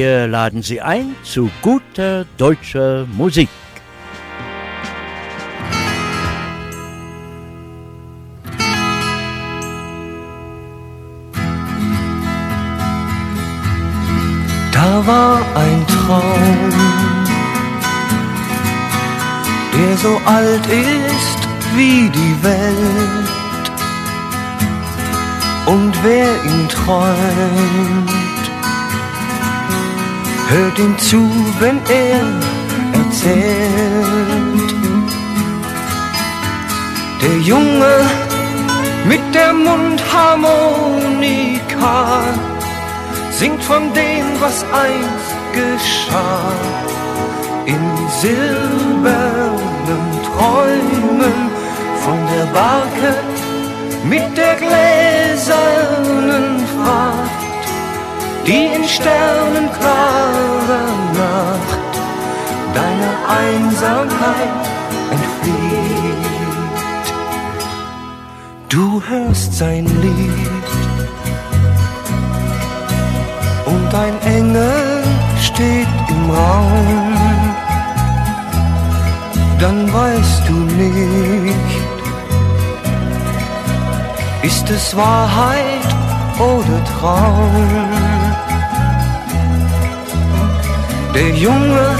Wir 0.06 0.28
laden 0.28 0.62
Sie 0.62 0.80
ein 0.80 1.16
zu 1.24 1.50
guter 1.64 2.26
deutscher 2.38 3.08
Musik. 3.18 3.50
Da 14.72 15.08
war 15.08 15.42
ein 15.56 15.88
Traum, 15.88 16.72
der 19.74 19.98
so 19.98 20.22
alt 20.28 20.68
ist 20.68 21.40
wie 21.76 22.12
die 22.20 22.36
Welt. 22.44 23.30
Und 25.66 25.94
wer 26.04 26.30
ihn 26.46 26.70
träumt, 26.70 28.05
hört 30.50 30.80
ihm 30.80 30.98
zu, 30.98 31.30
wenn 31.60 31.80
er 31.90 32.22
erzählt. 33.00 34.74
Der 37.22 37.38
Junge 37.40 37.96
mit 39.08 39.22
der 39.34 39.54
Mundharmonika 39.54 42.24
singt 43.32 43.64
von 43.64 43.94
dem, 43.94 44.26
was 44.40 44.66
einst 44.86 45.36
geschah. 45.54 46.52
In 47.66 48.08
silbernen 48.22 50.06
Träumen 50.28 51.50
von 52.04 52.20
der 52.34 52.48
Barke 52.60 53.12
mit 54.04 54.30
der 54.38 54.56
gläsernen 54.64 56.48
Fracht, 56.76 57.45
die 58.48 58.66
in 58.76 58.84
sternenklarer 58.84 60.88
Nacht 61.22 61.94
deiner 62.76 63.16
Einsamkeit 63.42 64.64
entflieht. 65.12 66.26
Du 68.70 69.02
hörst 69.08 69.58
sein 69.58 69.86
Lied 69.86 70.68
und 73.66 73.96
ein 73.96 74.22
Engel 74.22 75.04
steht 75.42 75.88
im 76.10 76.30
Raum, 76.30 77.14
dann 79.60 79.92
weißt 79.92 80.48
du 80.48 80.54
nicht, 80.54 81.82
ist 84.44 84.70
es 84.70 84.96
Wahrheit 84.96 85.96
oder 86.38 86.84
Traum? 87.00 88.05
Der 91.16 91.30
Junge 91.30 91.96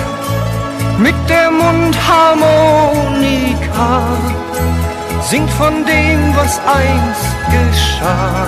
mit 0.98 1.16
der 1.30 1.50
Mundharmonika 1.50 4.02
singt 5.22 5.50
von 5.52 5.86
dem, 5.86 6.36
was 6.36 6.60
einst 6.80 7.36
geschah. 7.56 8.48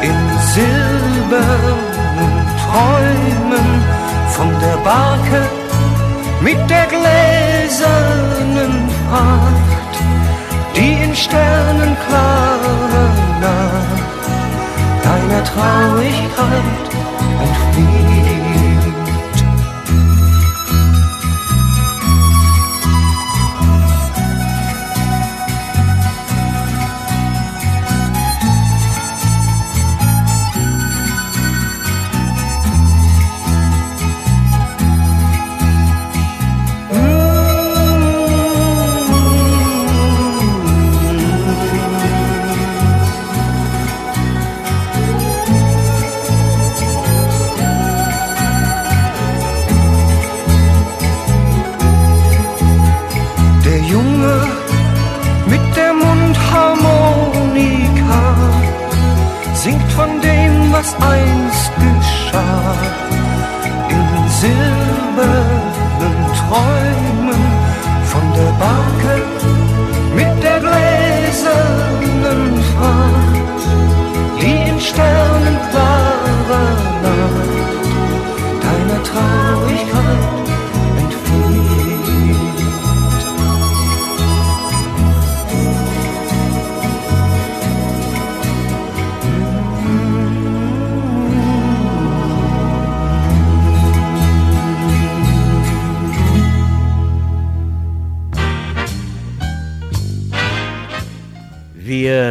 In 0.00 0.14
silbernen 0.54 2.34
Träumen 2.62 3.68
von 4.30 4.50
der 4.60 4.76
Barke 4.84 5.40
mit 6.40 6.60
der 6.70 6.86
gläsernen 6.94 8.74
Pracht, 9.10 9.94
die 10.76 10.92
in 11.02 11.16
sternenklarer 11.16 13.10
Nacht 13.40 14.04
deiner 15.02 15.42
Traurigkeit 15.42 16.86
entflieht. 17.42 18.17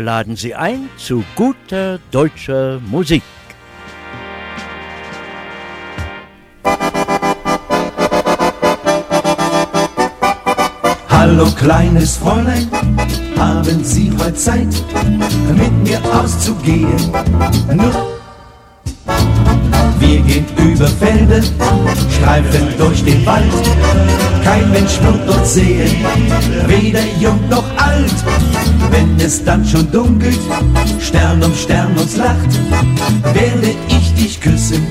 Laden 0.07 0.37
Sie 0.37 0.55
ein 0.55 0.87
zu 0.95 1.21
guter 1.35 1.99
deutscher 2.11 2.79
Musik. 2.79 3.23
Hallo 11.09 11.51
kleines 11.57 12.15
Fräulein, 12.15 12.71
haben 13.37 13.83
Sie 13.83 14.09
heute 14.17 14.33
Zeit, 14.35 14.73
mit 15.57 15.73
mir 15.83 15.99
auszugehen? 16.17 17.11
Nur 17.75 18.17
wir 19.99 20.21
gehen 20.21 20.56
über 20.77 20.87
Felder, 20.87 21.41
streifen 22.09 22.67
durch 22.77 23.03
den 23.03 23.25
Wald. 23.25 23.43
Kein 24.43 24.69
Mensch 24.71 24.99
wird 25.01 25.27
uns 25.27 25.55
sehen, 25.55 25.89
weder 26.67 27.01
jung 27.19 27.39
noch 27.49 27.65
alt. 27.77 28.13
Wenn 28.91 29.19
es 29.19 29.43
dann 29.43 29.65
schon 29.65 29.91
dunkelt, 29.91 30.39
Stern 30.99 31.43
um 31.43 31.53
Stern 31.55 31.97
uns 31.97 32.15
lacht, 32.15 32.51
werde 33.33 33.75
ich 33.87 34.13
dich 34.13 34.39
küssen, 34.39 34.85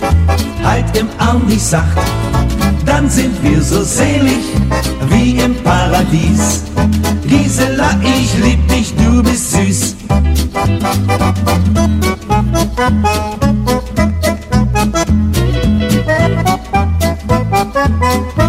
halt 0.64 0.84
im 0.98 1.06
Arm 1.18 1.46
dich 1.48 1.62
sacht. 1.62 1.98
Dann 2.84 3.08
sind 3.08 3.40
wir 3.42 3.62
so 3.62 3.82
selig 3.84 4.44
wie 5.08 5.38
im 5.38 5.54
Paradies. 5.62 6.64
Gisela, 7.28 7.90
ich 8.02 8.36
lieb 8.44 8.68
dich, 8.68 8.92
du 8.96 9.22
bist 9.22 9.52
süß. 9.52 9.96
Hallo 12.78 13.45
kleines 17.98 18.45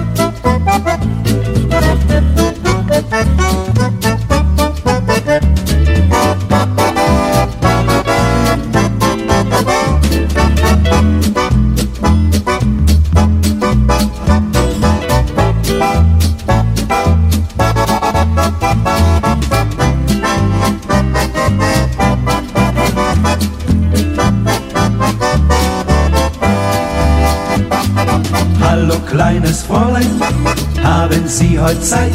heute 31.67 31.81
Zeit, 31.81 32.13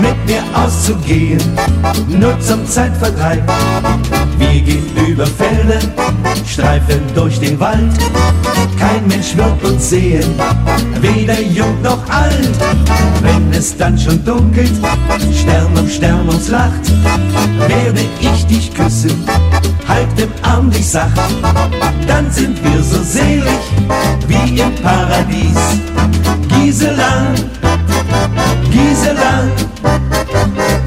mit 0.00 0.26
mir 0.26 0.42
auszugehen, 0.54 1.40
nur 2.08 2.38
zum 2.40 2.66
Zeitvertreib. 2.66 3.42
Wir 4.38 4.60
gehen 4.62 4.86
über 5.06 5.26
Felder, 5.26 5.80
streifen 6.46 7.02
durch 7.14 7.38
den 7.38 7.60
Wald. 7.60 7.92
Kein 8.78 9.06
Mensch 9.06 9.36
wird 9.36 9.62
uns 9.64 9.90
sehen, 9.90 10.24
weder 11.02 11.40
jung 11.42 11.82
noch 11.82 12.08
alt. 12.08 12.54
Wenn 13.20 13.52
es 13.52 13.76
dann 13.76 13.98
schon 13.98 14.24
dunkelt, 14.24 14.72
Stern 15.38 15.78
um 15.78 15.88
Stern 15.88 16.26
uns 16.26 16.48
lacht, 16.48 16.90
werde 17.68 18.00
ich 18.20 18.46
dich 18.46 18.72
küssen, 18.72 19.24
halt 19.86 20.08
im 20.18 20.30
Arm 20.42 20.70
dich 20.70 20.88
sacht. 20.88 21.20
Dann 22.06 22.30
sind 22.30 22.56
wir 22.64 22.82
so 22.82 23.02
selig 23.02 23.60
wie 24.26 24.58
im 24.58 24.74
Paradies. 24.76 25.58
Gisela, 26.48 27.34
Gisela, 28.74 29.48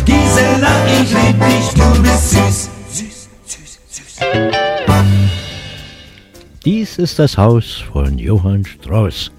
Gisela, 0.06 0.74
ich 1.02 1.14
lieb 1.14 1.40
dich, 1.40 1.68
du 1.74 2.02
bist 2.04 2.32
süß. 2.32 2.70
Dies 6.66 7.00
ist 7.00 7.18
das 7.18 7.38
Haus 7.38 7.82
von 7.94 8.18
Johann 8.18 8.66
Strauss. 8.66 9.32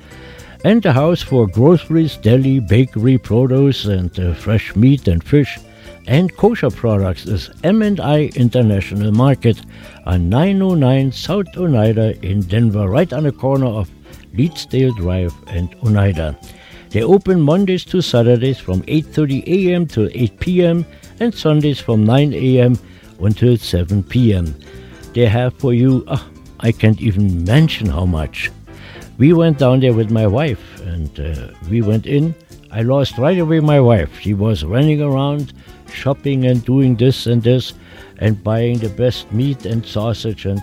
And 0.64 0.82
the 0.82 0.94
house 0.94 1.22
for 1.22 1.46
groceries, 1.46 2.18
deli, 2.22 2.58
bakery, 2.58 3.18
produce, 3.18 3.84
and 3.84 4.18
uh, 4.18 4.32
fresh 4.32 4.74
meat 4.74 5.06
and 5.08 5.22
fish 5.22 5.58
and 6.06 6.34
kosher 6.38 6.70
products 6.70 7.26
is 7.26 7.50
M&I 7.62 8.30
International 8.34 9.12
Market 9.12 9.60
on 10.06 10.30
909 10.30 11.12
South 11.12 11.54
Oneida 11.54 12.18
in 12.24 12.40
Denver, 12.40 12.88
right 12.88 13.12
on 13.12 13.24
the 13.24 13.32
corner 13.32 13.66
of 13.66 13.90
Leedsdale 14.34 14.96
Drive 14.96 15.34
and 15.48 15.74
Oneida. 15.84 16.34
They 16.90 17.02
open 17.02 17.40
Mondays 17.40 17.84
to 17.86 18.00
Saturdays 18.00 18.58
from 18.58 18.82
8:30 18.82 19.46
a.m. 19.46 19.86
to 19.88 20.08
8 20.18 20.40
p.m. 20.40 20.86
and 21.20 21.34
Sundays 21.34 21.80
from 21.80 22.04
9 22.04 22.32
a.m. 22.32 22.78
until 23.20 23.56
7 23.56 24.02
p.m. 24.02 24.54
They 25.12 25.26
have 25.26 25.54
for 25.54 25.74
you, 25.74 26.04
ah, 26.08 26.26
I 26.60 26.72
can't 26.72 27.00
even 27.00 27.44
mention 27.44 27.88
how 27.88 28.06
much. 28.06 28.50
We 29.18 29.32
went 29.32 29.58
down 29.58 29.80
there 29.80 29.92
with 29.92 30.10
my 30.10 30.26
wife 30.26 30.80
and 30.80 31.18
uh, 31.18 31.52
we 31.68 31.82
went 31.82 32.06
in. 32.06 32.34
I 32.70 32.82
lost 32.82 33.18
right 33.18 33.38
away 33.38 33.60
my 33.60 33.80
wife. 33.80 34.20
She 34.20 34.32
was 34.32 34.64
running 34.64 35.02
around 35.02 35.52
shopping 35.92 36.46
and 36.46 36.64
doing 36.64 36.96
this 36.96 37.26
and 37.26 37.42
this 37.42 37.74
and 38.18 38.42
buying 38.42 38.78
the 38.78 38.90
best 38.90 39.30
meat 39.32 39.66
and 39.66 39.84
sausage 39.84 40.46
and 40.46 40.60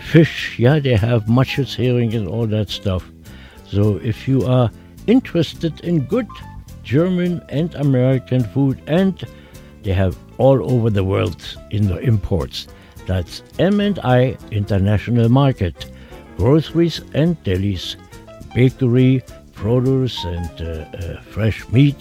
fish. 0.00 0.58
Yeah, 0.58 0.80
they 0.80 0.96
have 0.96 1.28
mush's 1.28 1.74
herring 1.74 2.14
and 2.14 2.28
all 2.28 2.46
that 2.48 2.70
stuff. 2.70 3.10
So 3.66 3.96
if 4.02 4.26
you 4.26 4.44
are 4.46 4.70
interested 5.06 5.80
in 5.80 6.06
good 6.06 6.28
German 6.82 7.42
and 7.48 7.74
American 7.74 8.42
food 8.42 8.80
and 8.86 9.24
they 9.82 9.92
have 9.92 10.16
all 10.38 10.70
over 10.70 10.90
the 10.90 11.04
world 11.04 11.42
in 11.70 11.86
the 11.88 11.98
imports. 11.98 12.66
That's 13.06 13.42
M&I 13.58 14.36
International 14.50 15.28
Market. 15.28 15.90
Groceries 16.36 17.00
and 17.14 17.42
delis, 17.44 17.96
bakery, 18.54 19.22
produce 19.54 20.24
and 20.24 20.50
uh, 20.60 20.64
uh, 20.98 21.20
fresh 21.22 21.66
meat 21.70 21.96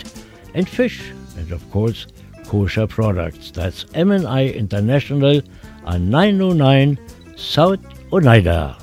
and 0.53 0.68
fish 0.68 1.12
and 1.38 1.51
of 1.51 1.70
course 1.72 2.08
kosher 2.47 2.88
products. 2.88 3.51
That's 3.51 3.86
M&I 3.93 4.47
International 4.47 5.41
on 5.86 6.10
909 6.10 6.99
South 7.36 7.80
Oneida. 8.12 8.78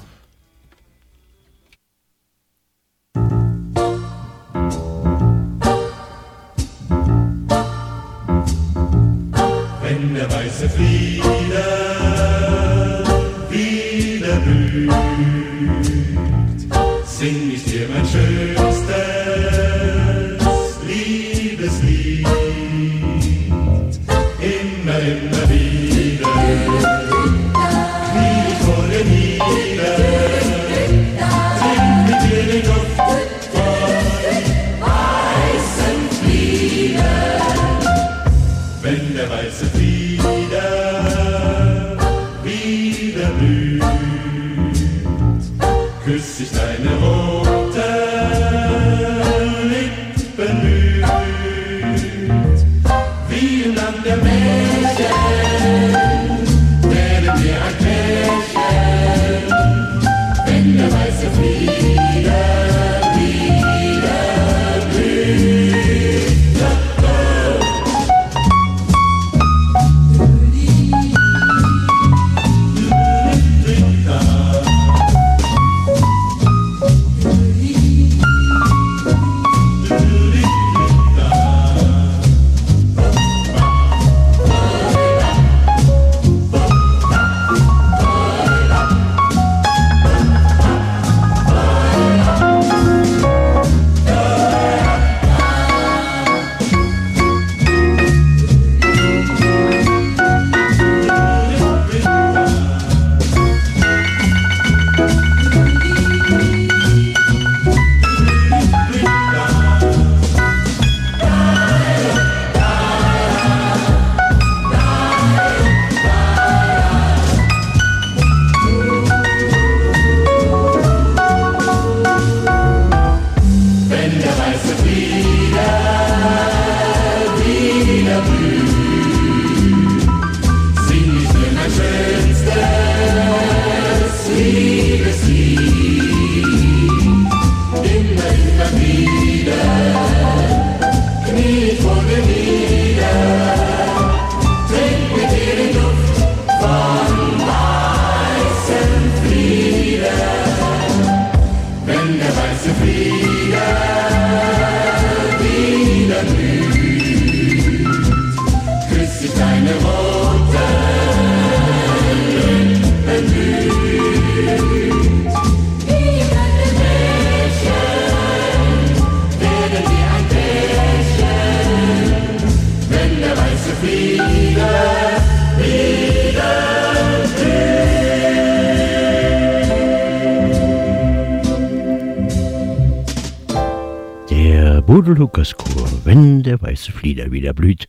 Rudel 185.13 185.25
Lukas 185.25 185.55
Chor, 185.55 185.87
wenn 186.05 186.43
der 186.43 186.63
weiße 186.63 186.91
Flieder 186.91 187.31
wieder 187.31 187.53
blüht. 187.53 187.87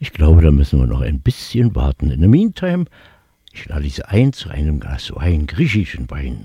Ich 0.00 0.12
glaube, 0.12 0.42
da 0.42 0.50
müssen 0.50 0.80
wir 0.80 0.88
noch 0.88 1.00
ein 1.00 1.20
bisschen 1.20 1.76
warten. 1.76 2.10
In 2.10 2.20
the 2.20 2.26
meantime, 2.26 2.86
ich 3.52 3.68
lade 3.68 3.88
Sie 3.88 4.04
ein 4.04 4.32
zu 4.32 4.48
einem 4.48 4.80
Glas 4.80 5.12
Wein, 5.14 5.46
griechischen 5.46 6.10
Wein. 6.10 6.42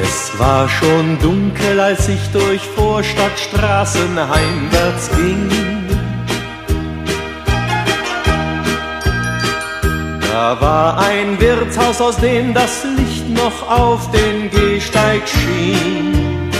Es 0.00 0.38
war 0.38 0.68
schon 0.68 1.18
dunkel, 1.18 1.80
als 1.80 2.08
ich 2.08 2.24
durch 2.28 2.60
Vorstadtstraßen 2.60 4.16
heimwärts 4.16 5.10
ging. 5.16 6.01
Da 10.32 10.58
war 10.62 10.98
ein 10.98 11.38
Wirtshaus, 11.38 12.00
aus 12.00 12.16
dem 12.16 12.54
das 12.54 12.84
Licht 12.96 13.28
noch 13.28 13.68
auf 13.68 14.10
den 14.12 14.48
Gehsteig 14.50 15.20
schien. 15.28 16.50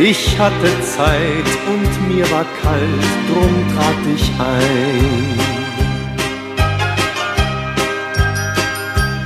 Ich 0.00 0.38
hatte 0.38 0.70
Zeit 0.80 1.50
und 1.68 2.08
mir 2.08 2.24
war 2.30 2.46
kalt, 2.62 3.10
drum 3.28 3.54
trat 3.74 4.02
ich 4.16 4.30
ein. 4.40 5.38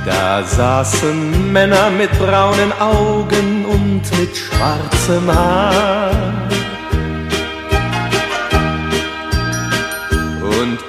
Da 0.05 0.43
saßen 0.43 1.53
Männer 1.53 1.89
mit 1.91 2.11
braunen 2.19 2.73
Augen 2.81 3.63
und 3.65 4.01
mit 4.19 4.35
schwarzem 4.35 5.33
Haar. 5.33 6.52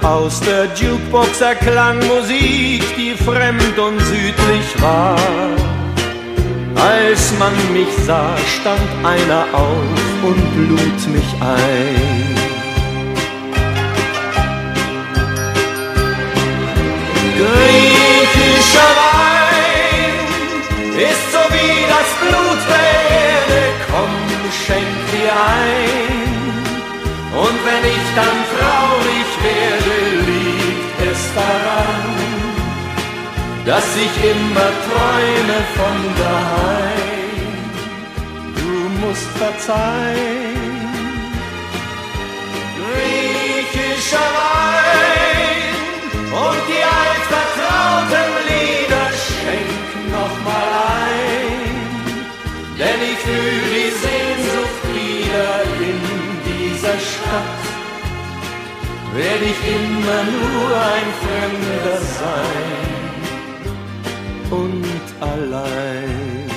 Aus 0.04 0.38
der 0.40 0.66
Jukebox 0.74 1.40
erklang 1.40 1.98
Musik, 2.06 2.82
die 2.96 3.14
fremd 3.14 3.78
und 3.78 3.98
südlich 4.00 4.82
war. 4.82 5.16
Als 6.76 7.32
man 7.38 7.54
mich 7.72 7.94
sah, 8.06 8.36
stand 8.60 8.90
einer 9.02 9.46
auf 9.52 10.22
und 10.22 10.68
lud 10.68 11.00
mich 11.14 11.30
ein. 11.40 12.34
Griechischer 17.38 18.92
Wein 19.00 20.16
ist 21.10 21.32
so 21.32 21.42
wie 21.54 21.76
das 21.94 22.10
Blut 22.20 22.60
der 22.68 22.90
Erde, 23.24 23.60
komm, 23.90 24.14
schenk 24.66 24.94
dir 25.12 25.32
ein. 25.32 26.24
Und 27.36 27.58
wenn 27.66 27.84
ich 27.90 28.06
dann 28.14 28.36
traurig 28.52 28.93
dass 33.66 33.96
ich 33.96 34.30
immer 34.30 34.70
träume 34.86 35.58
von 35.76 35.96
daheim. 36.18 37.64
Du 38.56 39.06
musst 39.06 39.28
verzeihen, 39.38 40.92
griechischer 42.78 44.28
Wein 44.40 45.74
und 46.44 46.60
die 46.68 46.84
altvertrauten 47.04 48.32
Lieder 48.50 49.06
schenk 49.24 50.12
noch 50.12 50.36
mal 50.44 50.70
ein, 51.00 51.74
denn 52.78 53.00
ich 53.12 53.18
fühl 53.18 53.60
die 53.76 53.92
Sehnsucht 54.04 54.82
wieder 54.92 55.52
in 55.88 56.00
dieser 56.48 56.98
Stadt. 56.98 57.62
Werd 59.14 59.42
ich 59.42 59.60
immer 59.74 60.22
nur 60.24 60.68
ein 60.76 61.08
Fremder 61.22 61.98
sein 62.00 63.03
und 64.54 64.84
allein. 65.20 66.50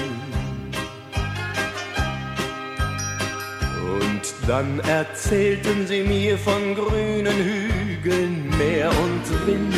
Und 4.00 4.24
dann 4.48 4.80
erzählten 4.82 5.88
sie 5.88 6.04
mir 6.04 6.38
von 6.38 6.76
grünen 6.76 7.38
Hügeln, 7.50 8.54
Meer 8.58 8.90
und 9.06 9.26
Wind. 9.48 9.74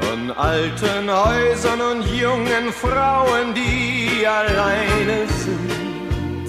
Von 0.00 0.30
alten 0.36 1.10
Häusern 1.10 1.80
und 1.80 2.02
jungen 2.14 2.72
Frauen, 2.72 3.54
die 3.54 4.26
alleine 4.26 5.26
sind. 5.44 6.48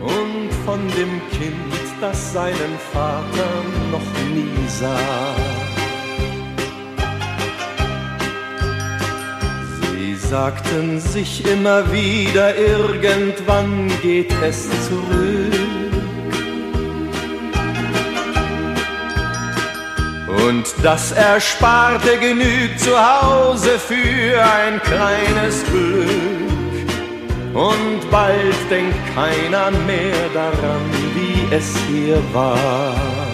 Und 0.00 0.50
von 0.64 0.80
dem 0.96 1.20
Kind, 1.30 1.78
das 2.00 2.32
seinen 2.32 2.74
Vater 2.92 3.50
noch 3.90 4.08
nie 4.34 4.68
sah. 4.68 5.57
Sagten 10.30 11.00
sich 11.00 11.46
immer 11.46 11.90
wieder, 11.90 12.54
irgendwann 12.56 13.90
geht 14.02 14.30
es 14.42 14.68
zurück. 14.86 15.54
Und 20.46 20.64
das 20.82 21.12
Ersparte 21.12 22.18
genügt 22.18 22.78
zu 22.80 22.90
Hause 22.90 23.78
für 23.78 24.42
ein 24.42 24.80
kleines 24.82 25.64
Glück. 25.64 26.08
Und 27.54 28.10
bald 28.10 28.56
denkt 28.70 28.96
keiner 29.14 29.70
mehr 29.86 30.28
daran, 30.34 30.82
wie 31.14 31.54
es 31.54 31.74
hier 31.88 32.22
war. 32.32 33.27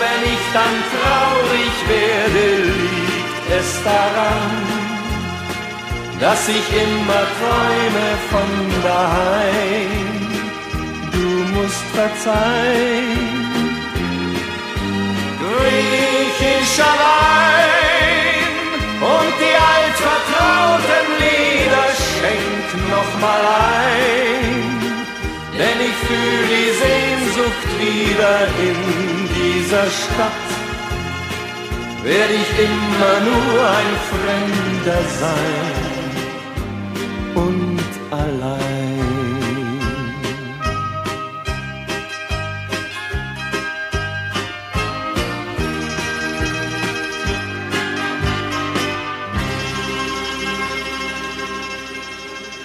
Wenn 0.00 0.22
ich 0.34 0.42
dann 0.52 0.76
traurig 0.92 1.74
werde, 1.88 2.46
liegt 2.64 3.46
es 3.58 3.68
daran, 3.84 4.50
dass 6.20 6.48
ich 6.48 6.66
immer 6.84 7.24
träume 7.38 8.06
von 8.30 8.50
daheim. 8.82 10.16
Du 11.12 11.28
musst 11.54 11.86
verzeihen, 11.94 13.36
griechischer 15.42 16.94
Wein 17.04 17.76
und 19.00 19.32
die 19.42 19.56
altvertrauten 19.74 21.06
Lieder 21.20 21.88
schenk 22.06 22.68
noch 22.90 23.10
mal 23.20 23.42
ein, 23.72 24.65
denn 25.58 25.78
ich 25.88 25.96
fühl 26.06 26.42
die 26.54 26.70
Sehnsucht 26.84 27.68
wieder 27.80 28.36
in 28.68 28.78
dieser 29.38 29.86
Stadt. 30.02 30.46
Werd 32.02 32.30
ich 32.30 32.50
immer 32.68 33.16
nur 33.30 33.54
ein 33.80 33.92
Fremder 34.10 35.02
sein 35.22 35.86
und 37.34 37.90
allein. 38.10 38.65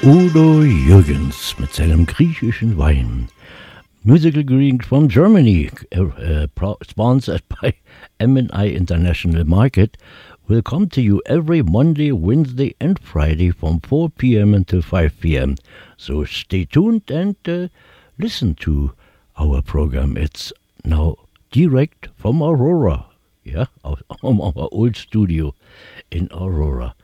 Udo 0.04 0.64
Jürgens 0.64 1.56
mit 1.60 1.76
seinem 1.76 2.08
griechischen 2.08 2.76
Wein. 2.76 3.28
Musical 4.04 4.44
greeting 4.44 4.82
from 4.82 5.08
Germany, 5.08 5.70
uh, 5.96 6.48
sponsored 6.82 7.44
by 7.48 7.76
M&I 8.20 8.70
International 8.70 9.46
Market, 9.46 9.98
will 10.48 10.64
come 10.64 10.90
to 10.90 11.04
you 11.04 11.22
every 11.28 11.62
Monday, 11.62 12.12
Wednesday, 12.12 12.74
and 12.82 12.98
Friday 12.98 13.52
from 13.52 13.80
4 13.80 14.10
p.m. 14.10 14.56
until 14.56 14.82
5 14.82 15.20
p.m. 15.20 15.56
So 15.98 16.26
stay 16.26 16.66
tuned 16.66 17.12
and 17.12 17.36
uh, 17.48 17.68
listen 18.18 18.56
to 18.56 18.94
our 19.38 19.62
program. 19.62 20.18
It's 20.18 20.52
now 20.84 21.18
direct 21.52 22.08
from 22.18 22.42
Aurora, 22.42 23.06
yeah, 23.44 23.66
from 24.20 24.42
our 24.42 24.68
old 24.72 24.96
studio 24.96 25.54
in 26.10 26.28
Aurora. 26.32 26.96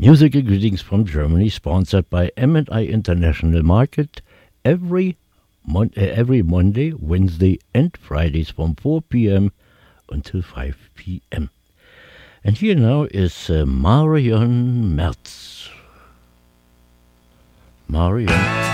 Musical 0.00 0.42
greetings 0.42 0.80
from 0.80 1.04
Germany, 1.04 1.48
sponsored 1.48 2.08
by 2.08 2.30
M&I 2.36 2.84
International 2.84 3.64
Market, 3.64 4.22
every 4.64 5.16
mon- 5.66 5.92
uh, 5.96 6.00
every 6.00 6.40
Monday, 6.40 6.92
Wednesday, 6.92 7.58
and 7.74 7.96
Fridays 7.96 8.48
from 8.48 8.76
4 8.76 9.02
p.m. 9.02 9.50
until 10.08 10.40
5 10.40 10.90
p.m. 10.94 11.50
And 12.44 12.56
here 12.56 12.76
now 12.76 13.08
is 13.10 13.50
uh, 13.50 13.66
Marion 13.66 14.94
Merz. 14.94 15.68
Marion. 17.88 18.67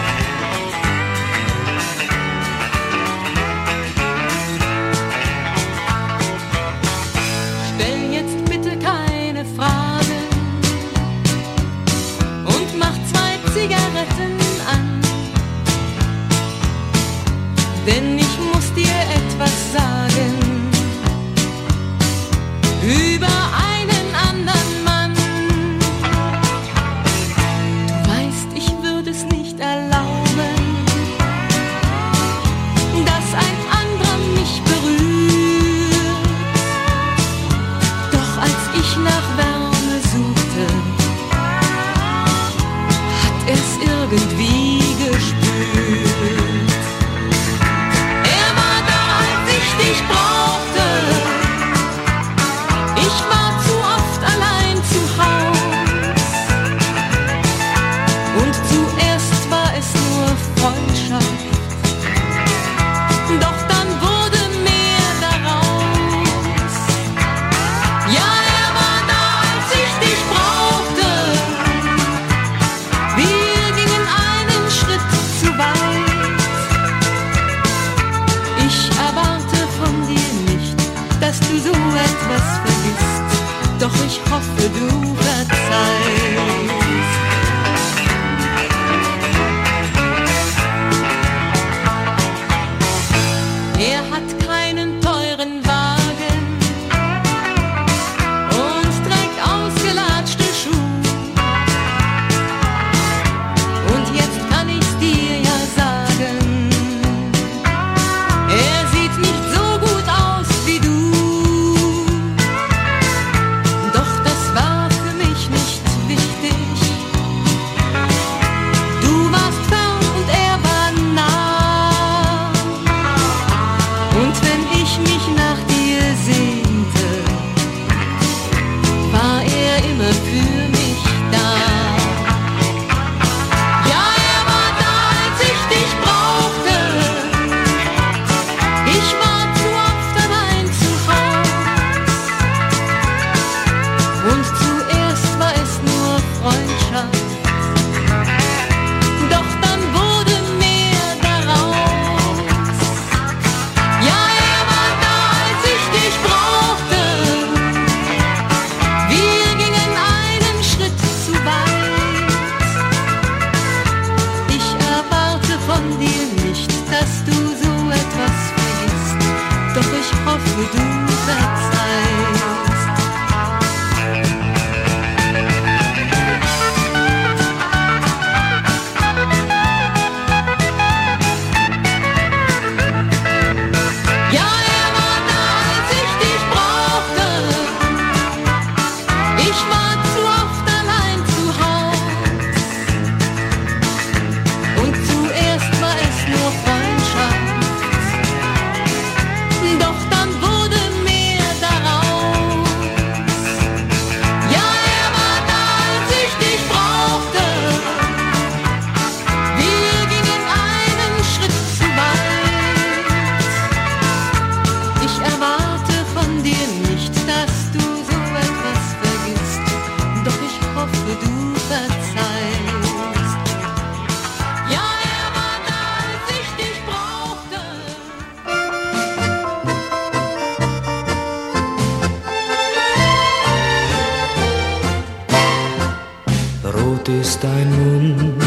rot 237.05 237.09
ist 237.21 237.43
dein 237.43 237.71
Mund, 237.71 238.43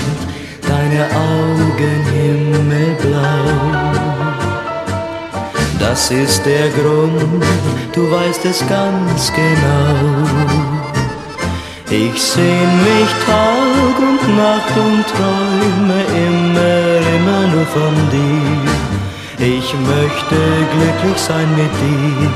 deine 0.67 1.05
Augen 1.15 2.01
himmelblau. 2.13 3.19
Das 5.79 6.11
ist 6.11 6.45
der 6.45 6.69
Grund, 6.69 7.43
du 7.93 8.11
weißt 8.11 8.45
es 8.45 8.59
ganz 8.67 9.31
genau. 9.33 9.95
Ich 11.89 12.21
sehn 12.21 12.69
mich 12.83 13.11
Tag 13.25 13.97
und 13.99 14.37
Nacht 14.37 14.75
und 14.75 15.05
träume 15.07 15.99
immer, 16.27 16.97
immer 17.15 17.47
nur 17.53 17.65
von 17.67 17.95
dir. 18.11 18.67
Ich 19.39 19.73
möchte 19.73 20.35
glücklich 20.73 21.17
sein 21.17 21.49
mit 21.55 21.71
dir, 21.81 22.31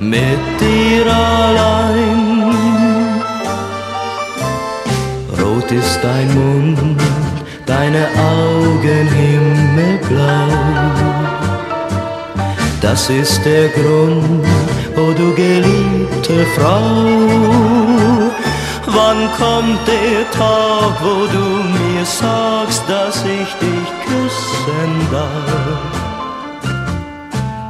mit 0.00 0.60
dir 0.60 1.06
allein. 1.06 2.19
Ist 5.70 6.00
dein 6.02 6.26
Mund, 6.34 7.00
deine 7.64 8.08
Augen 8.18 9.06
himmelblau. 9.06 10.48
Das 12.80 13.08
ist 13.08 13.40
der 13.44 13.68
Grund, 13.68 14.44
o 14.96 15.00
oh 15.00 15.12
du 15.12 15.32
geliebte 15.34 16.44
Frau. 16.56 17.06
Wann 18.86 19.28
kommt 19.38 19.86
der 19.86 20.28
Tag, 20.32 20.92
wo 21.04 21.26
du 21.36 21.46
mir 21.78 22.04
sagst, 22.04 22.82
dass 22.88 23.22
ich 23.22 23.50
dich 23.64 23.88
küssen 24.08 24.92
darf? 25.12 25.82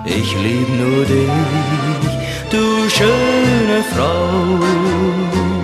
Ich 0.07 0.35
lieb 0.43 0.69
nur 0.71 1.05
dich, 1.05 2.11
du 2.51 2.89
schöne 2.89 3.85
Frau. 3.93 5.60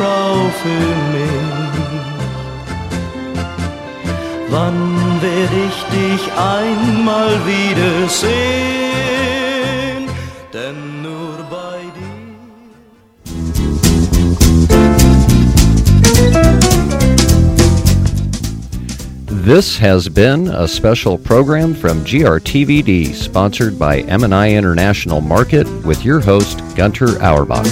Parfüm 0.00 1.14
ist. 1.14 1.60
Wann 4.48 5.20
werde 5.20 5.56
ich 5.68 5.78
dich 5.92 6.22
einmal 6.32 7.32
wiedersehen? 7.44 8.40
Denn 10.54 11.02
nur 11.02 11.36
bei 11.50 11.80
dir. 11.94 12.20
This 19.44 19.78
has 19.78 20.08
been 20.08 20.48
a 20.48 20.66
special 20.66 21.18
program 21.18 21.74
from 21.74 22.04
GRTVD, 22.04 23.12
sponsored 23.12 23.78
by 23.78 24.02
MI 24.04 24.54
International 24.56 25.20
Market, 25.20 25.66
with 25.84 26.02
your 26.06 26.20
host 26.20 26.62
Gunter 26.74 27.22
Auerbach. 27.22 27.66